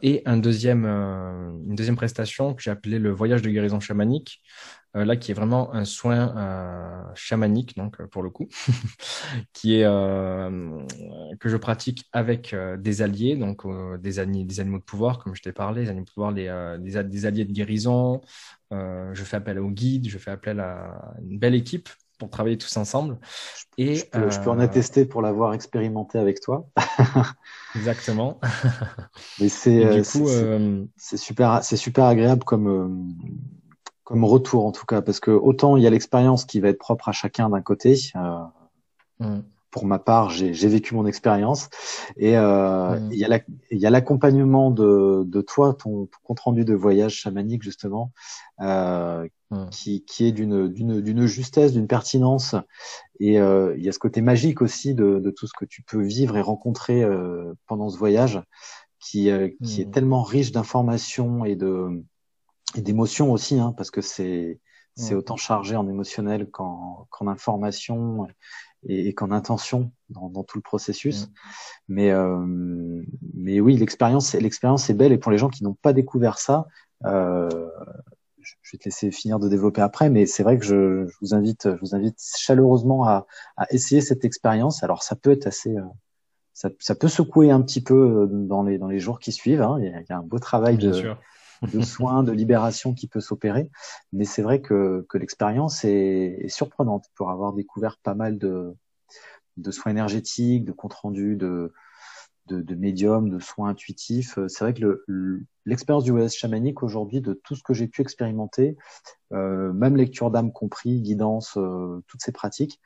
[0.02, 4.40] Et un deuxième, une deuxième prestation que j'ai appelée le voyage de guérison chamanique,
[4.96, 8.48] euh, là qui est vraiment un soin euh, chamanique, donc euh, pour le coup,
[9.52, 13.64] qui est que je pratique avec des alliés, donc
[14.00, 17.44] des, animaux de pouvoir, comme je t'ai parlé, des animaux de pouvoir, des, des, alliés
[17.44, 18.20] de guérison.
[18.70, 21.88] je fais appel aux guides, je fais appel à une belle équipe
[22.18, 23.18] pour travailler tous ensemble.
[23.78, 26.66] Et je peux, je peux en attester pour l'avoir expérimenté avec toi.
[27.76, 28.40] Exactement.
[29.40, 33.14] Mais c'est c'est super, c'est super agréable comme
[34.08, 36.78] comme retour en tout cas, parce que autant il y a l'expérience qui va être
[36.78, 37.94] propre à chacun d'un côté.
[38.16, 38.38] Euh,
[39.20, 39.40] mm.
[39.78, 41.68] Pour ma part, j'ai vécu mon expérience.
[42.16, 43.12] Et euh, mm.
[43.12, 48.12] il y a l'accompagnement de, de toi, ton, compte rendu de voyage chamanique justement,
[48.60, 49.68] euh, mm.
[49.70, 52.54] qui, qui est d'une justesse, d'une pertinence.
[53.20, 55.82] Et euh, il y a ce côté magique aussi de, de, tout ce que tu
[55.82, 58.42] peux vivre et rencontrer euh, pendant ce voyage,
[59.00, 62.02] qui, euh, qui est tellement riche d'informations et de
[62.76, 64.60] et d'émotions aussi, hein, parce que c'est
[64.94, 68.26] c'est autant chargé en émotionnel qu'en qu'en information
[68.86, 71.28] et, qu'en intention dans, dans, tout le processus.
[71.88, 72.44] Mais euh,
[73.34, 76.66] mais oui, l'expérience l'expérience est belle et pour les gens qui n'ont pas découvert ça,
[77.04, 77.48] euh,
[78.40, 81.34] je vais te laisser finir de développer après, mais c'est vrai que je, je, vous
[81.34, 83.26] invite je vous invite chaleureusement à,
[83.56, 84.82] à essayer cette expérience.
[84.82, 85.82] Alors ça peut être assez euh,
[86.54, 89.62] ça, ça, peut secouer un petit peu euh, dans les dans les jours qui suivent.
[89.62, 89.76] Hein.
[89.80, 91.18] Il, y a, il, y a, un beau travail Bien de, sûr
[91.62, 93.70] de soins, de libération qui peut s'opérer.
[94.12, 98.74] Mais c'est vrai que, que l'expérience est, est, surprenante pour avoir découvert pas mal de,
[99.56, 101.72] de soins énergétiques, de comptes rendus, de,
[102.46, 104.38] de, de médiums, de soins intuitifs.
[104.48, 105.04] C'est vrai que
[105.66, 108.76] l'expérience du voyage chamanique aujourd'hui, de tout ce que j'ai pu expérimenter,
[109.32, 112.80] euh, même lecture d'âme compris, guidance, euh, toutes ces pratiques,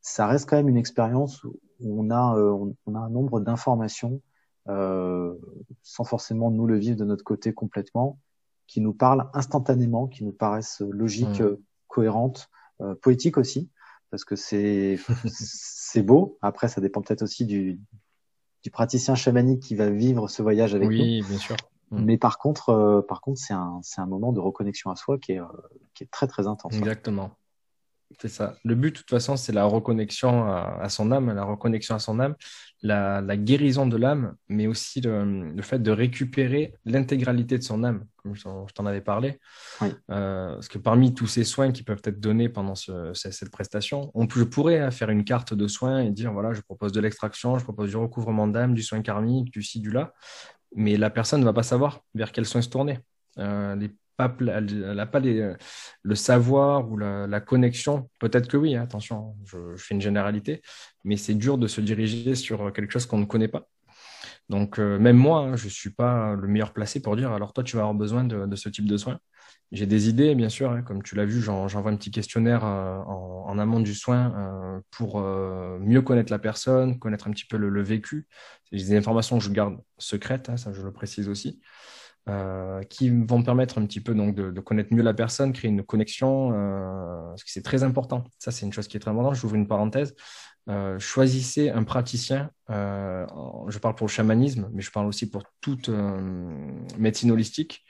[0.00, 4.20] ça reste quand même une expérience où on a, euh, on a un nombre d'informations
[4.68, 5.34] euh,
[5.82, 8.18] sans forcément nous le vivre de notre côté complètement,
[8.66, 11.58] qui nous parlent instantanément, qui nous paraissent logiques, mmh.
[11.88, 12.48] cohérentes,
[12.80, 13.68] euh, poétiques aussi,
[14.10, 16.38] parce que c'est c'est beau.
[16.42, 17.78] Après, ça dépend peut-être aussi du,
[18.62, 20.94] du praticien chamanique qui va vivre ce voyage avec nous.
[20.94, 21.56] Oui, bien sûr.
[21.90, 22.04] Mmh.
[22.04, 25.18] Mais par contre, euh, par contre, c'est un, c'est un moment de reconnexion à soi
[25.18, 25.40] qui est,
[25.92, 26.74] qui est très très intense.
[26.74, 27.30] Exactement.
[28.20, 28.56] C'est ça.
[28.64, 32.20] Le but, de toute façon, c'est la reconnexion à, son âme, la reconnexion à son
[32.20, 32.34] âme,
[32.82, 38.34] la, guérison de l'âme, mais aussi le, fait de récupérer l'intégralité de son âme, comme
[38.34, 38.44] je
[38.74, 39.40] t'en avais parlé.
[39.82, 44.28] Euh, parce que parmi tous ces soins qui peuvent être donnés pendant cette prestation, on,
[44.28, 47.58] je pourrais hein, faire une carte de soins et dire voilà, je propose de l'extraction,
[47.58, 50.12] je propose du recouvrement d'âme, du soin karmique, du ci, du là,
[50.74, 53.00] mais la personne ne va pas savoir vers quels soins se tourner.
[53.38, 58.10] Euh, les elle n'a pas le savoir ou la, connexion.
[58.18, 60.62] Peut-être que oui, hein, attention, je, fais une généralité,
[61.04, 63.68] mais c'est dur de se diriger sur quelque chose qu'on ne connaît pas.
[64.48, 67.52] Donc, euh, même moi, hein, je ne suis pas le meilleur placé pour dire alors
[67.52, 69.18] toi, tu vas avoir besoin de, ce type de soins.
[69.72, 72.98] J'ai des idées, bien sûr, hein, comme tu l'as vu, j'envoie un petit questionnaire euh,
[72.98, 77.82] en, amont du soin euh, pour mieux connaître la personne, connaître un petit peu le,
[77.82, 78.26] vécu.
[78.64, 81.60] C'est des informations que je garde secrètes, ça je le précise aussi.
[82.28, 85.70] Euh, qui vont permettre un petit peu donc de, de, connaître mieux la personne, créer
[85.70, 88.24] une connexion, euh, parce que c'est très important.
[88.38, 89.34] Ça, c'est une chose qui est très importante.
[89.34, 90.14] J'ouvre une parenthèse.
[90.70, 92.50] Euh, choisissez un praticien.
[92.70, 93.26] Euh,
[93.68, 97.84] je parle pour le chamanisme, mais je parle aussi pour toute euh, médecine holistique.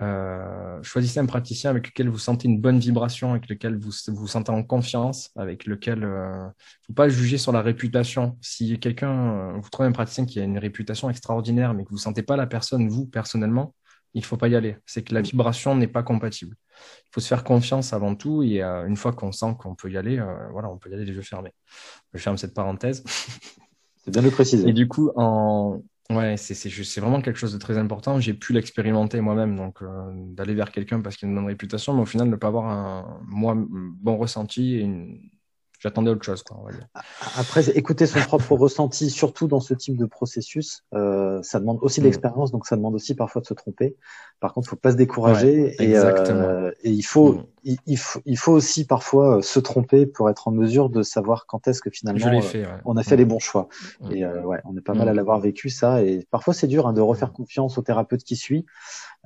[0.00, 4.26] Euh, choisissez un praticien avec lequel vous sentez une bonne vibration, avec lequel vous vous
[4.26, 6.48] sentez en confiance, avec lequel euh,
[6.86, 8.36] faut pas juger sur la réputation.
[8.40, 11.98] Si quelqu'un, euh, vous trouvez un praticien qui a une réputation extraordinaire, mais que vous
[11.98, 13.74] sentez pas la personne vous personnellement,
[14.14, 14.76] il faut pas y aller.
[14.86, 16.56] C'est que la vibration n'est pas compatible.
[17.06, 19.90] Il faut se faire confiance avant tout et euh, une fois qu'on sent qu'on peut
[19.90, 21.52] y aller, euh, voilà, on peut y aller les yeux fermés.
[22.12, 23.02] Je ferme cette parenthèse.
[24.04, 24.68] C'est bien de le préciser.
[24.68, 25.80] Et du coup, en,
[26.12, 28.20] Ouais, c'est vraiment quelque chose de très important.
[28.20, 31.94] J'ai pu l'expérimenter moi-même, donc euh, d'aller vers quelqu'un parce qu'il a une bonne réputation,
[31.94, 35.20] mais au final, ne pas avoir un moi, bon ressenti et une,
[35.82, 36.42] j'attendais autre chose.
[36.42, 36.86] Quoi, on va dire.
[37.36, 42.00] Après, écouter son propre ressenti, surtout dans ce type de processus, euh, ça demande aussi
[42.00, 42.08] de mm.
[42.08, 43.96] l'expérience, donc ça demande aussi parfois de se tromper.
[44.42, 47.44] Par contre, il faut pas se décourager ouais, et, euh, et, il faut, mm.
[47.62, 51.04] il, il, faut, il faut aussi parfois euh, se tromper pour être en mesure de
[51.04, 52.72] savoir quand est-ce que finalement euh, fait, ouais.
[52.84, 53.18] on a fait mm.
[53.18, 53.68] les bons choix.
[54.10, 56.02] Et euh, ouais, on est pas mal à l'avoir vécu ça.
[56.02, 58.66] Et parfois, c'est dur hein, de refaire confiance au thérapeute qui suit.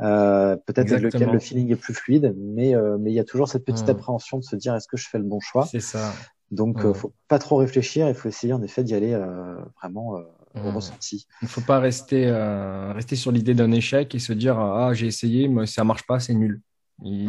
[0.03, 3.25] Euh, peut-être avec lequel le feeling est plus fluide, mais euh, mais il y a
[3.25, 5.65] toujours cette petite appréhension de se dire est-ce que je fais le bon choix?
[5.65, 6.13] C'est ça.
[6.51, 8.07] Donc, faut pas trop réfléchir.
[8.07, 10.23] Il faut essayer en effet d'y aller euh, vraiment euh,
[10.57, 10.75] mmh.
[10.75, 11.27] ressenti.
[11.43, 15.07] Il faut pas rester euh, rester sur l'idée d'un échec et se dire ah j'ai
[15.07, 16.61] essayé mais ça marche pas, c'est nul.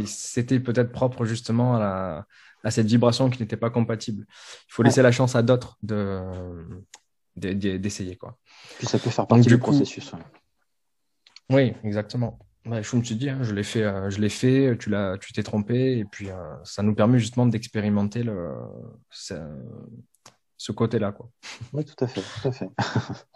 [0.05, 2.25] C'était peut-être propre justement à, la,
[2.63, 4.25] à cette vibration qui n'était pas compatible.
[4.29, 5.03] Il faut laisser ouais.
[5.03, 6.21] la chance à d'autres de
[7.35, 8.37] d'essayer quoi.
[8.77, 10.11] Puis ça peut faire partie Donc, du, coup, processus.
[10.13, 10.19] Ouais.
[11.49, 12.39] Oui, exactement.
[12.65, 15.17] Ouais, je me suis dit, hein, je l'ai fait, euh, je l'ai fait, tu l'as,
[15.17, 18.51] tu t'es trompé, et puis euh, ça nous permet justement d'expérimenter le,
[19.09, 19.35] ce,
[20.57, 21.29] ce côté-là, quoi.
[21.73, 22.69] Oui, tout à fait, tout à fait.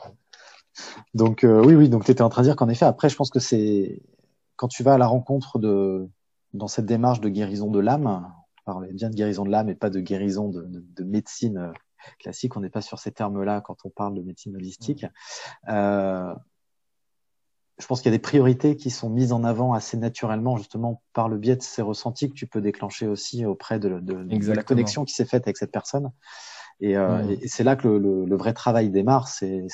[1.13, 3.15] donc euh, oui, oui, donc tu étais en train de dire qu'en effet, après, je
[3.15, 4.01] pense que c'est
[4.55, 6.09] quand tu vas à la rencontre de,
[6.53, 9.75] dans cette démarche de guérison de l'âme, on parlait bien de guérison de l'âme et
[9.75, 11.71] pas de guérison de, de, de médecine
[12.19, 12.55] classique.
[12.57, 15.05] On n'est pas sur ces termes-là quand on parle de médecine holistique.
[15.67, 16.33] Mmh
[17.81, 21.01] je pense qu'il y a des priorités qui sont mises en avant assez naturellement, justement,
[21.13, 24.53] par le biais de ces ressentis que tu peux déclencher aussi auprès de, de, de
[24.53, 26.11] la connexion qui s'est faite avec cette personne.
[26.81, 27.31] Et, euh, mmh.
[27.41, 29.67] et c'est là que le, le, le, vrai travail démarre, c'est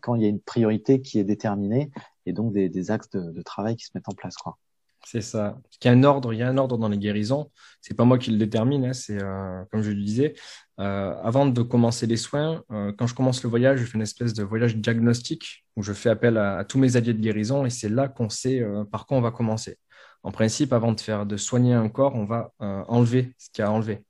[0.00, 1.90] quand il y a une priorité qui est déterminée
[2.26, 4.36] et donc des, des axes de, de, travail qui se mettent en place.
[4.36, 4.58] Quoi.
[5.04, 5.58] C'est ça.
[5.82, 7.50] Il y a un ordre, il y a un ordre dans les guérisons.
[7.80, 8.84] C'est pas moi qui le détermine.
[8.84, 10.34] Hein, c'est euh, comme je le disais.
[10.78, 14.02] Euh, avant de commencer les soins, euh, quand je commence le voyage, je fais une
[14.02, 17.64] espèce de voyage diagnostique où je fais appel à, à tous mes alliés de guérison
[17.64, 19.78] et c'est là qu'on sait par quoi on va commencer.
[20.22, 23.64] En principe, avant de faire de soigner un corps, on va enlever ce qu'il y
[23.64, 24.04] a à enlever.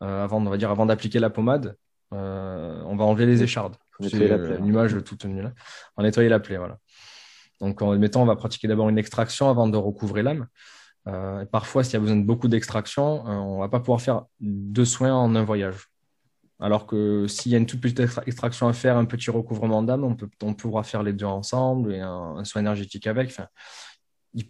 [0.00, 1.76] avant, on va dire, avant d'appliquer la pommade,
[2.14, 3.76] on va enlever les échardes.
[4.00, 5.52] C'est une image toute nue là.
[5.96, 6.78] On nettoyer la plaie, voilà.
[7.60, 10.46] Donc, en mettant, on va pratiquer d'abord une extraction avant de recouvrer l'âme.
[11.06, 14.00] Euh, et parfois, s'il y a besoin de beaucoup d'extraction, euh, on va pas pouvoir
[14.00, 15.88] faire deux soins en un voyage.
[16.60, 20.04] Alors que s'il y a une toute petite extraction à faire, un petit recouvrement d'âme,
[20.04, 23.28] on, peut, on pourra faire les deux ensemble et un, un soin énergétique avec.
[23.28, 23.48] Enfin,
[24.32, 24.44] il,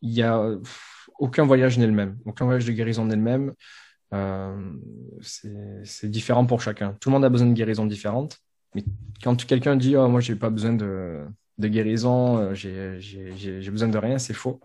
[0.00, 0.50] il y a
[1.18, 2.18] aucun voyage n'est le même.
[2.24, 3.52] Aucun voyage de guérison n'est le même.
[4.14, 4.72] Euh,
[5.20, 6.96] c'est différent pour chacun.
[7.00, 8.38] Tout le monde a besoin de guérison différentes.
[8.74, 8.84] Mais
[9.22, 11.24] quand quelqu'un dit oh, moi j'ai pas besoin de
[11.58, 14.60] de guérison, euh, j'ai besoin de rien, c'est faux.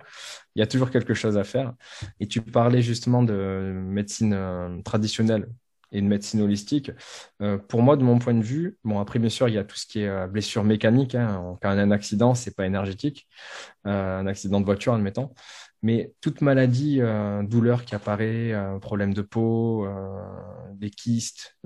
[0.55, 1.73] Il y a toujours quelque chose à faire.
[2.19, 5.47] Et tu parlais justement de médecine euh, traditionnelle
[5.91, 6.91] et de médecine holistique.
[7.41, 9.63] Euh, pour moi, de mon point de vue, bon après bien sûr il y a
[9.63, 11.15] tout ce qui est blessure mécanique.
[11.15, 11.57] Hein.
[11.61, 13.27] Quand on a un accident, c'est pas énergétique,
[13.87, 15.31] euh, un accident de voiture, admettons.
[15.84, 19.88] Mais toute maladie, euh, douleur qui apparaît, problème de peau,
[20.73, 21.57] des kystes,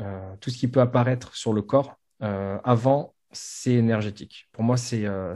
[0.41, 4.49] tout ce qui peut apparaître sur le corps avant c'est énergétique.
[4.51, 5.35] Pour moi, c'est euh,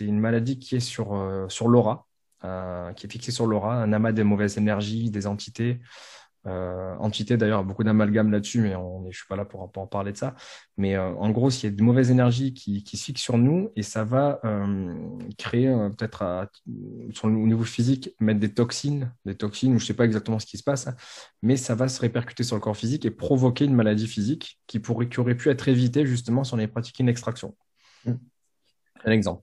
[0.00, 2.06] une maladie qui est sur, euh, sur l'aura,
[2.44, 5.80] euh, qui est fixée sur l'aura, un amas de mauvaises énergies, des entités.
[6.46, 9.86] Euh, entités, d'ailleurs, beaucoup d'amalgames là-dessus, mais on je suis pas là pour, pour en
[9.86, 10.34] parler de ça.
[10.76, 13.38] Mais euh, en gros, s'il y a de mauvaises énergies qui, qui se fixent sur
[13.38, 14.94] nous, et ça va euh,
[15.38, 15.66] créer
[15.96, 16.48] peut-être
[17.24, 20.58] au niveau physique, mettre des toxines, des toxines, ou je sais pas exactement ce qui
[20.58, 20.96] se passe, hein,
[21.42, 24.78] mais ça va se répercuter sur le corps physique et provoquer une maladie physique qui,
[24.78, 27.56] pourrait, qui aurait pu être évitée justement si on avait pratiqué une extraction.
[29.04, 29.42] Un exemple.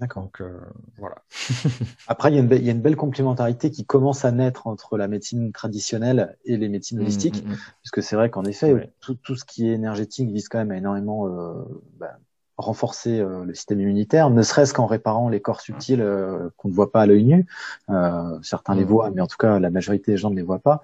[0.00, 0.24] D'accord.
[0.24, 0.60] Donc euh,
[0.98, 1.16] voilà.
[2.08, 4.66] Après, il y, a une il y, a une belle complémentarité qui commence à naître
[4.66, 7.56] entre la médecine traditionnelle et les médecines holistiques, mmh, mmh.
[7.80, 8.92] puisque c'est vrai qu'en effet, ouais.
[9.00, 11.64] tout, tout, ce qui est énergétique vise quand même à énormément euh,
[11.98, 12.18] bah,
[12.56, 16.74] renforcer euh, le système immunitaire, ne serait-ce qu'en réparant les corps subtils euh, qu'on ne
[16.74, 17.46] voit pas à l'œil nu.
[17.90, 18.78] Euh, certains mmh.
[18.78, 20.82] les voient, mais en tout cas, la majorité des gens ne les voient pas.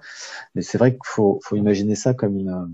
[0.55, 2.73] Mais c'est vrai qu'il faut, faut imaginer ça comme une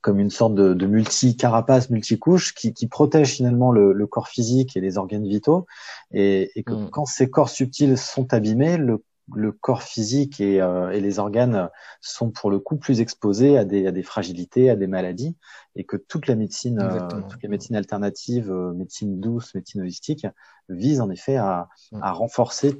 [0.00, 4.76] comme une sorte de, de multi-carapace, multi-couche qui, qui protège finalement le, le, corps physique
[4.76, 5.66] et les organes vitaux.
[6.12, 6.90] Et, et que mm.
[6.90, 9.02] quand ces corps subtils sont abîmés, le,
[9.34, 11.68] le corps physique et, euh, et, les organes
[12.00, 15.36] sont pour le coup plus exposés à des, à des fragilités, à des maladies,
[15.76, 20.26] et que toute la médecine, euh, toutes les médecines alternatives, euh, médecine douce, médecine holistique,
[20.68, 22.02] visent en effet à, mm.
[22.02, 22.78] à renforcer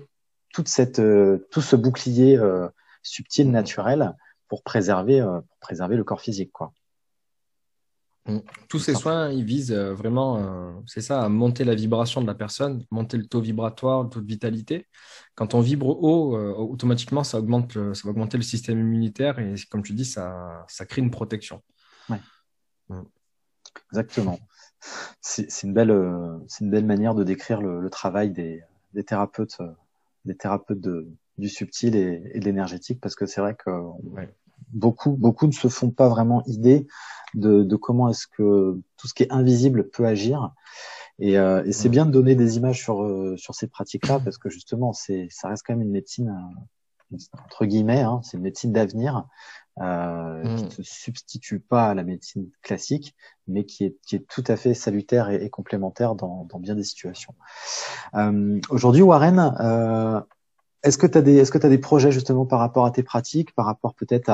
[0.53, 1.03] toute cette,
[1.51, 2.41] tout ce bouclier
[3.03, 3.53] subtil, mm.
[3.53, 4.17] naturel,
[4.49, 6.73] pour préserver, pour préserver le corps physique, quoi.
[8.29, 8.41] Mm.
[8.69, 12.27] Tous ces soins, ils visent euh, vraiment, euh, c'est ça, à monter la vibration de
[12.27, 14.87] la personne, monter le taux vibratoire, le taux de vitalité.
[15.35, 19.55] Quand on vibre haut, euh, automatiquement, ça, augmente ça va augmenter le système immunitaire et,
[19.71, 21.63] comme tu dis, ça, ça crée une protection.
[22.11, 22.21] Ouais.
[22.91, 23.03] Mm.
[23.93, 24.39] Exactement.
[25.21, 28.63] C'est une, belle, une belle manière de décrire le, travail des,
[28.95, 29.59] des, thérapeutes,
[30.25, 33.71] des thérapeutes de, du subtil et, et de l'énergétique parce que c'est vrai que
[34.73, 36.87] beaucoup, beaucoup ne se font pas vraiment idée
[37.35, 40.53] de, de comment est-ce que tout ce qui est invisible peut agir.
[41.19, 44.39] Et, euh, et c'est bien de donner des images sur euh, sur ces pratiques-là parce
[44.39, 46.61] que justement, c'est ça reste quand même une médecine euh,
[47.45, 49.27] entre guillemets, hein, c'est une médecine d'avenir
[49.81, 50.71] euh, qui ne mm.
[50.71, 53.15] se substitue pas à la médecine classique,
[53.47, 56.75] mais qui est, qui est tout à fait salutaire et, et complémentaire dans, dans, bien
[56.75, 57.35] des situations.
[58.15, 60.21] Euh, Aujourd'hui, Warren, euh,
[60.83, 64.31] est-ce que tu as des projets justement par rapport à tes pratiques, par rapport peut-être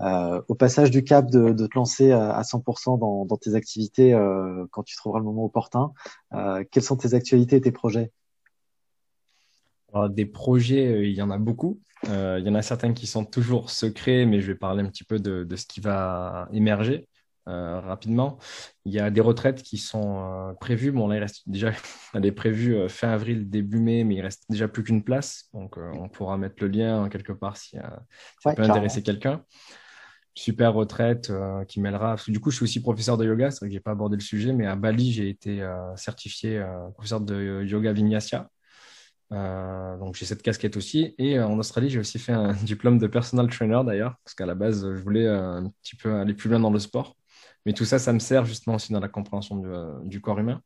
[0.00, 4.66] euh, au passage du cap de, te lancer à 100% dans, dans, tes activités euh,
[4.70, 5.92] quand tu trouveras le moment opportun.
[6.32, 8.10] Euh, quelles sont tes actualités et tes projets?
[10.10, 11.78] Des projets, euh, il y en a beaucoup.
[12.08, 14.88] Euh, il y en a certains qui sont toujours secrets, mais je vais parler un
[14.88, 17.06] petit peu de ce qui va émerger.
[17.46, 18.38] Euh, rapidement.
[18.86, 20.92] Il y a des retraites qui sont prévues.
[20.92, 21.72] Bon, là, il reste déjà,
[22.14, 25.50] elle est prévue fin avril, début mai, mais il reste déjà plus qu'une place.
[25.52, 27.76] Donc, on pourra mettre le lien quelque part si,
[28.40, 29.44] ça peut intéresser quelqu'un
[30.34, 32.16] super retraite euh, qui mêlera.
[32.26, 33.50] du coup, je suis aussi professeur de yoga.
[33.50, 36.58] C'est vrai que j'ai pas abordé le sujet, mais à Bali, j'ai été euh, certifié
[36.58, 38.50] euh, professeur de yoga vinyasa.
[39.30, 41.14] donc j'ai cette casquette aussi.
[41.18, 44.54] Et en Australie, j'ai aussi fait un diplôme de personal trainer d'ailleurs, parce qu'à la
[44.54, 47.16] base, je voulais un petit peu aller plus loin dans le sport.
[47.66, 49.68] Mais tout ça, ça me sert justement aussi dans la compréhension du,
[50.08, 50.60] du corps humain.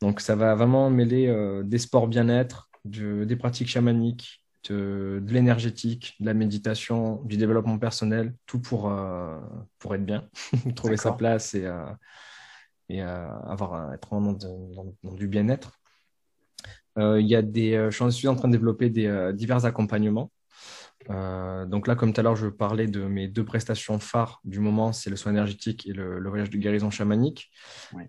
[0.00, 1.32] Donc ça va vraiment mêler
[1.64, 8.60] des sports bien-être, des pratiques chamaniques, de, l'énergétique, de la méditation, du développement personnel, tout
[8.60, 9.38] pour, euh,
[9.78, 10.28] pour être bien,
[10.76, 11.84] trouver sa place et, euh,
[12.88, 15.78] et euh, avoir, être vraiment dans, dans, du bien-être.
[16.96, 20.30] il y a des, je suis en train de développer des divers accompagnements
[21.10, 24.60] euh, donc là, comme tout à l'heure, je parlais de mes deux prestations phares du
[24.60, 27.50] moment, c'est le soin énergétique et le, voyage de guérison chamanique.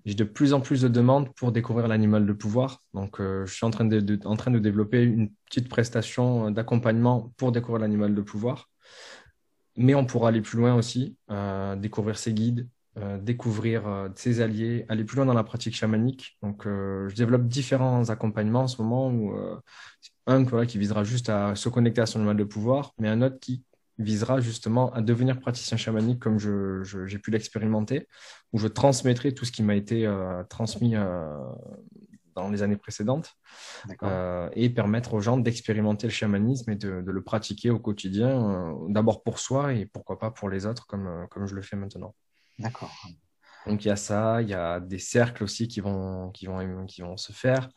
[0.05, 2.81] J'ai de plus en plus de demandes pour découvrir l'animal de pouvoir.
[2.93, 7.33] Donc, euh, je suis en train de, en train de développer une petite prestation d'accompagnement
[7.37, 8.69] pour découvrir l'animal de pouvoir.
[9.77, 12.69] Mais on pourra aller plus loin aussi, euh, découvrir ses guides,
[13.21, 16.37] découvrir ses alliés, aller plus loin dans la pratique chamanique.
[16.41, 19.33] Donc, je développe différents accompagnements en ce moment où
[20.27, 23.39] un qui visera juste à se connecter à son animal de pouvoir, mais un autre
[23.39, 23.63] qui
[23.97, 26.49] visera justement à devenir praticien chamanique comme j'ai
[26.83, 28.07] je, pu l'expérimenter,
[28.51, 31.37] où je transmettrai tout ce qui m'a été euh, transmis euh,
[32.35, 33.33] dans les années précédentes
[34.03, 39.23] euh, et permettre aux gens d'expérimenter le chamanisme et de, le pratiquer au quotidien, d'abord
[39.23, 42.13] pour soi et pourquoi pas pour les autres comme, comme je le fais maintenant.
[42.59, 42.91] D'accord.
[43.67, 46.85] Donc il y a ça, il y a des cercles aussi qui vont, qui vont,
[46.85, 47.69] qui vont se faire.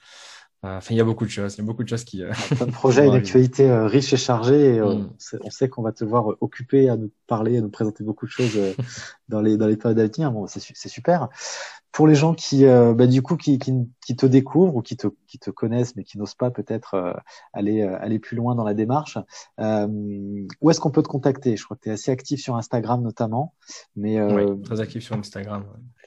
[0.65, 1.55] Euh, enfin, il y a beaucoup de choses.
[1.55, 2.23] Il y a beaucoup de choses qui.
[2.23, 2.33] Euh...
[2.61, 4.75] Un projet, une actualité euh, riche et chargée.
[4.77, 5.11] Et, mm.
[5.43, 8.31] On sait qu'on va te voir occupé à nous parler, à nous présenter beaucoup de
[8.31, 8.59] choses
[9.29, 10.33] dans les dans les périodes à venir.
[10.33, 11.29] Bon, c'est super
[11.93, 13.73] pour les gens qui, euh, bah, du coup, qui, qui,
[14.05, 17.13] qui, te découvrent ou qui te, qui te connaissent, mais qui n'osent pas peut-être euh,
[17.53, 19.19] aller, euh, aller plus loin dans la démarche,
[19.59, 21.57] où est-ce qu'on peut te contacter?
[21.57, 23.55] Je crois que tu es assez actif sur Instagram notamment.
[23.97, 25.65] Mais, oui, très actif sur Instagram.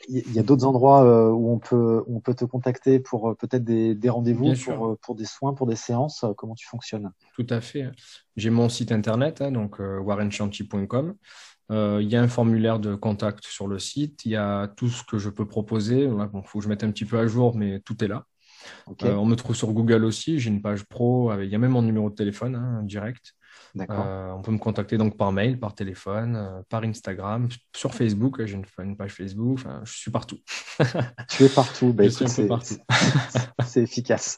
[0.07, 3.63] Il y, a d'autres endroits où on peut, où on peut te contacter pour peut-être
[3.63, 6.25] des, des rendez-vous, pour, pour des soins, pour des séances.
[6.37, 7.11] Comment tu fonctionnes?
[7.35, 7.91] Tout à fait.
[8.35, 11.15] J'ai mon site internet, hein, donc warrenchanty.com.
[11.71, 14.25] Euh, il y a un formulaire de contact sur le site.
[14.25, 16.03] Il y a tout ce que je peux proposer.
[16.03, 18.25] Il faut que je mette un petit peu à jour, mais tout est là.
[19.03, 20.39] Euh, on me trouve sur Google aussi.
[20.39, 21.33] J'ai une page pro.
[21.39, 23.33] il y a même mon numéro de téléphone hein, direct.
[23.79, 28.43] Euh, on peut me contacter donc par mail, par téléphone, euh, par Instagram, sur Facebook.
[28.45, 29.59] J'ai une, page Facebook.
[29.59, 30.39] Enfin, je suis partout.
[31.29, 31.93] tu es partout.
[31.93, 32.03] Bah,
[33.65, 34.37] c'est efficace.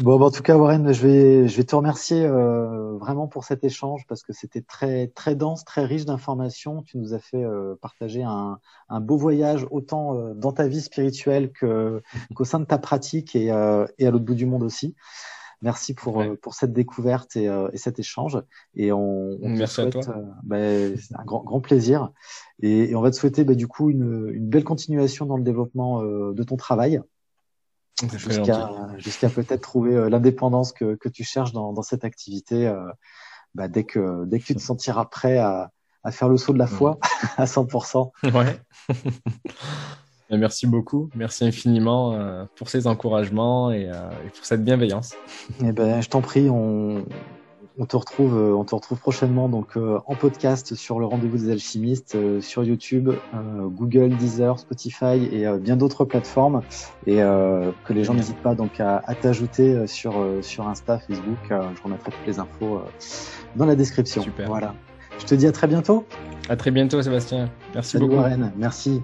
[0.00, 3.44] Bon, bah, en tout cas, Warren, je vais, je vais te remercier euh, vraiment pour
[3.44, 6.82] cet échange parce que c'était très, très dense, très riche d'informations.
[6.82, 7.44] Tu nous as fait
[7.80, 13.36] partager un, un, beau voyage autant dans ta vie spirituelle qu'au sein de ta pratique
[13.36, 14.96] et, et à l'autre bout du monde aussi.
[15.60, 18.40] Merci pour pour cette découverte et, et, cet échange.
[18.74, 20.14] Et on, on Merci souhaite, à toi.
[20.44, 22.12] Ben, c'est un grand grand plaisir.
[22.60, 25.42] Et, et on va te souhaiter ben, du coup une, une belle continuation dans le
[25.42, 27.00] développement de ton travail
[28.14, 32.72] jusqu'à jusqu'à peut-être trouver l'indépendance que, que tu cherches dans, dans cette activité
[33.54, 35.72] bah, dès que dès que tu te sentiras prêt à,
[36.04, 36.98] à faire le saut de la foi
[37.36, 38.10] à 100%.
[38.32, 38.60] Ouais.
[40.30, 43.94] Merci beaucoup, merci infiniment euh, pour ces encouragements et, euh,
[44.34, 45.14] pour cette bienveillance.
[45.64, 47.04] Eh ben, je t'en prie, on,
[47.78, 51.50] on te retrouve, euh, on te retrouve prochainement donc en podcast sur le rendez-vous des
[51.50, 56.62] alchimistes sur YouTube, Google, Deezer, Spotify et bien d'autres plateformes
[57.06, 61.38] et que les gens n'hésitent pas donc à, à t'ajouter sur sur Insta, Facebook.
[61.48, 62.82] je remettrai toutes les infos
[63.56, 64.22] dans la description.
[64.22, 64.46] Super.
[64.48, 64.74] Voilà.
[65.18, 66.04] Je te dis à très bientôt.
[66.48, 67.50] À très bientôt, Sébastien.
[67.74, 68.20] Merci Salut beaucoup.
[68.20, 68.52] Warren.
[68.56, 69.02] Merci.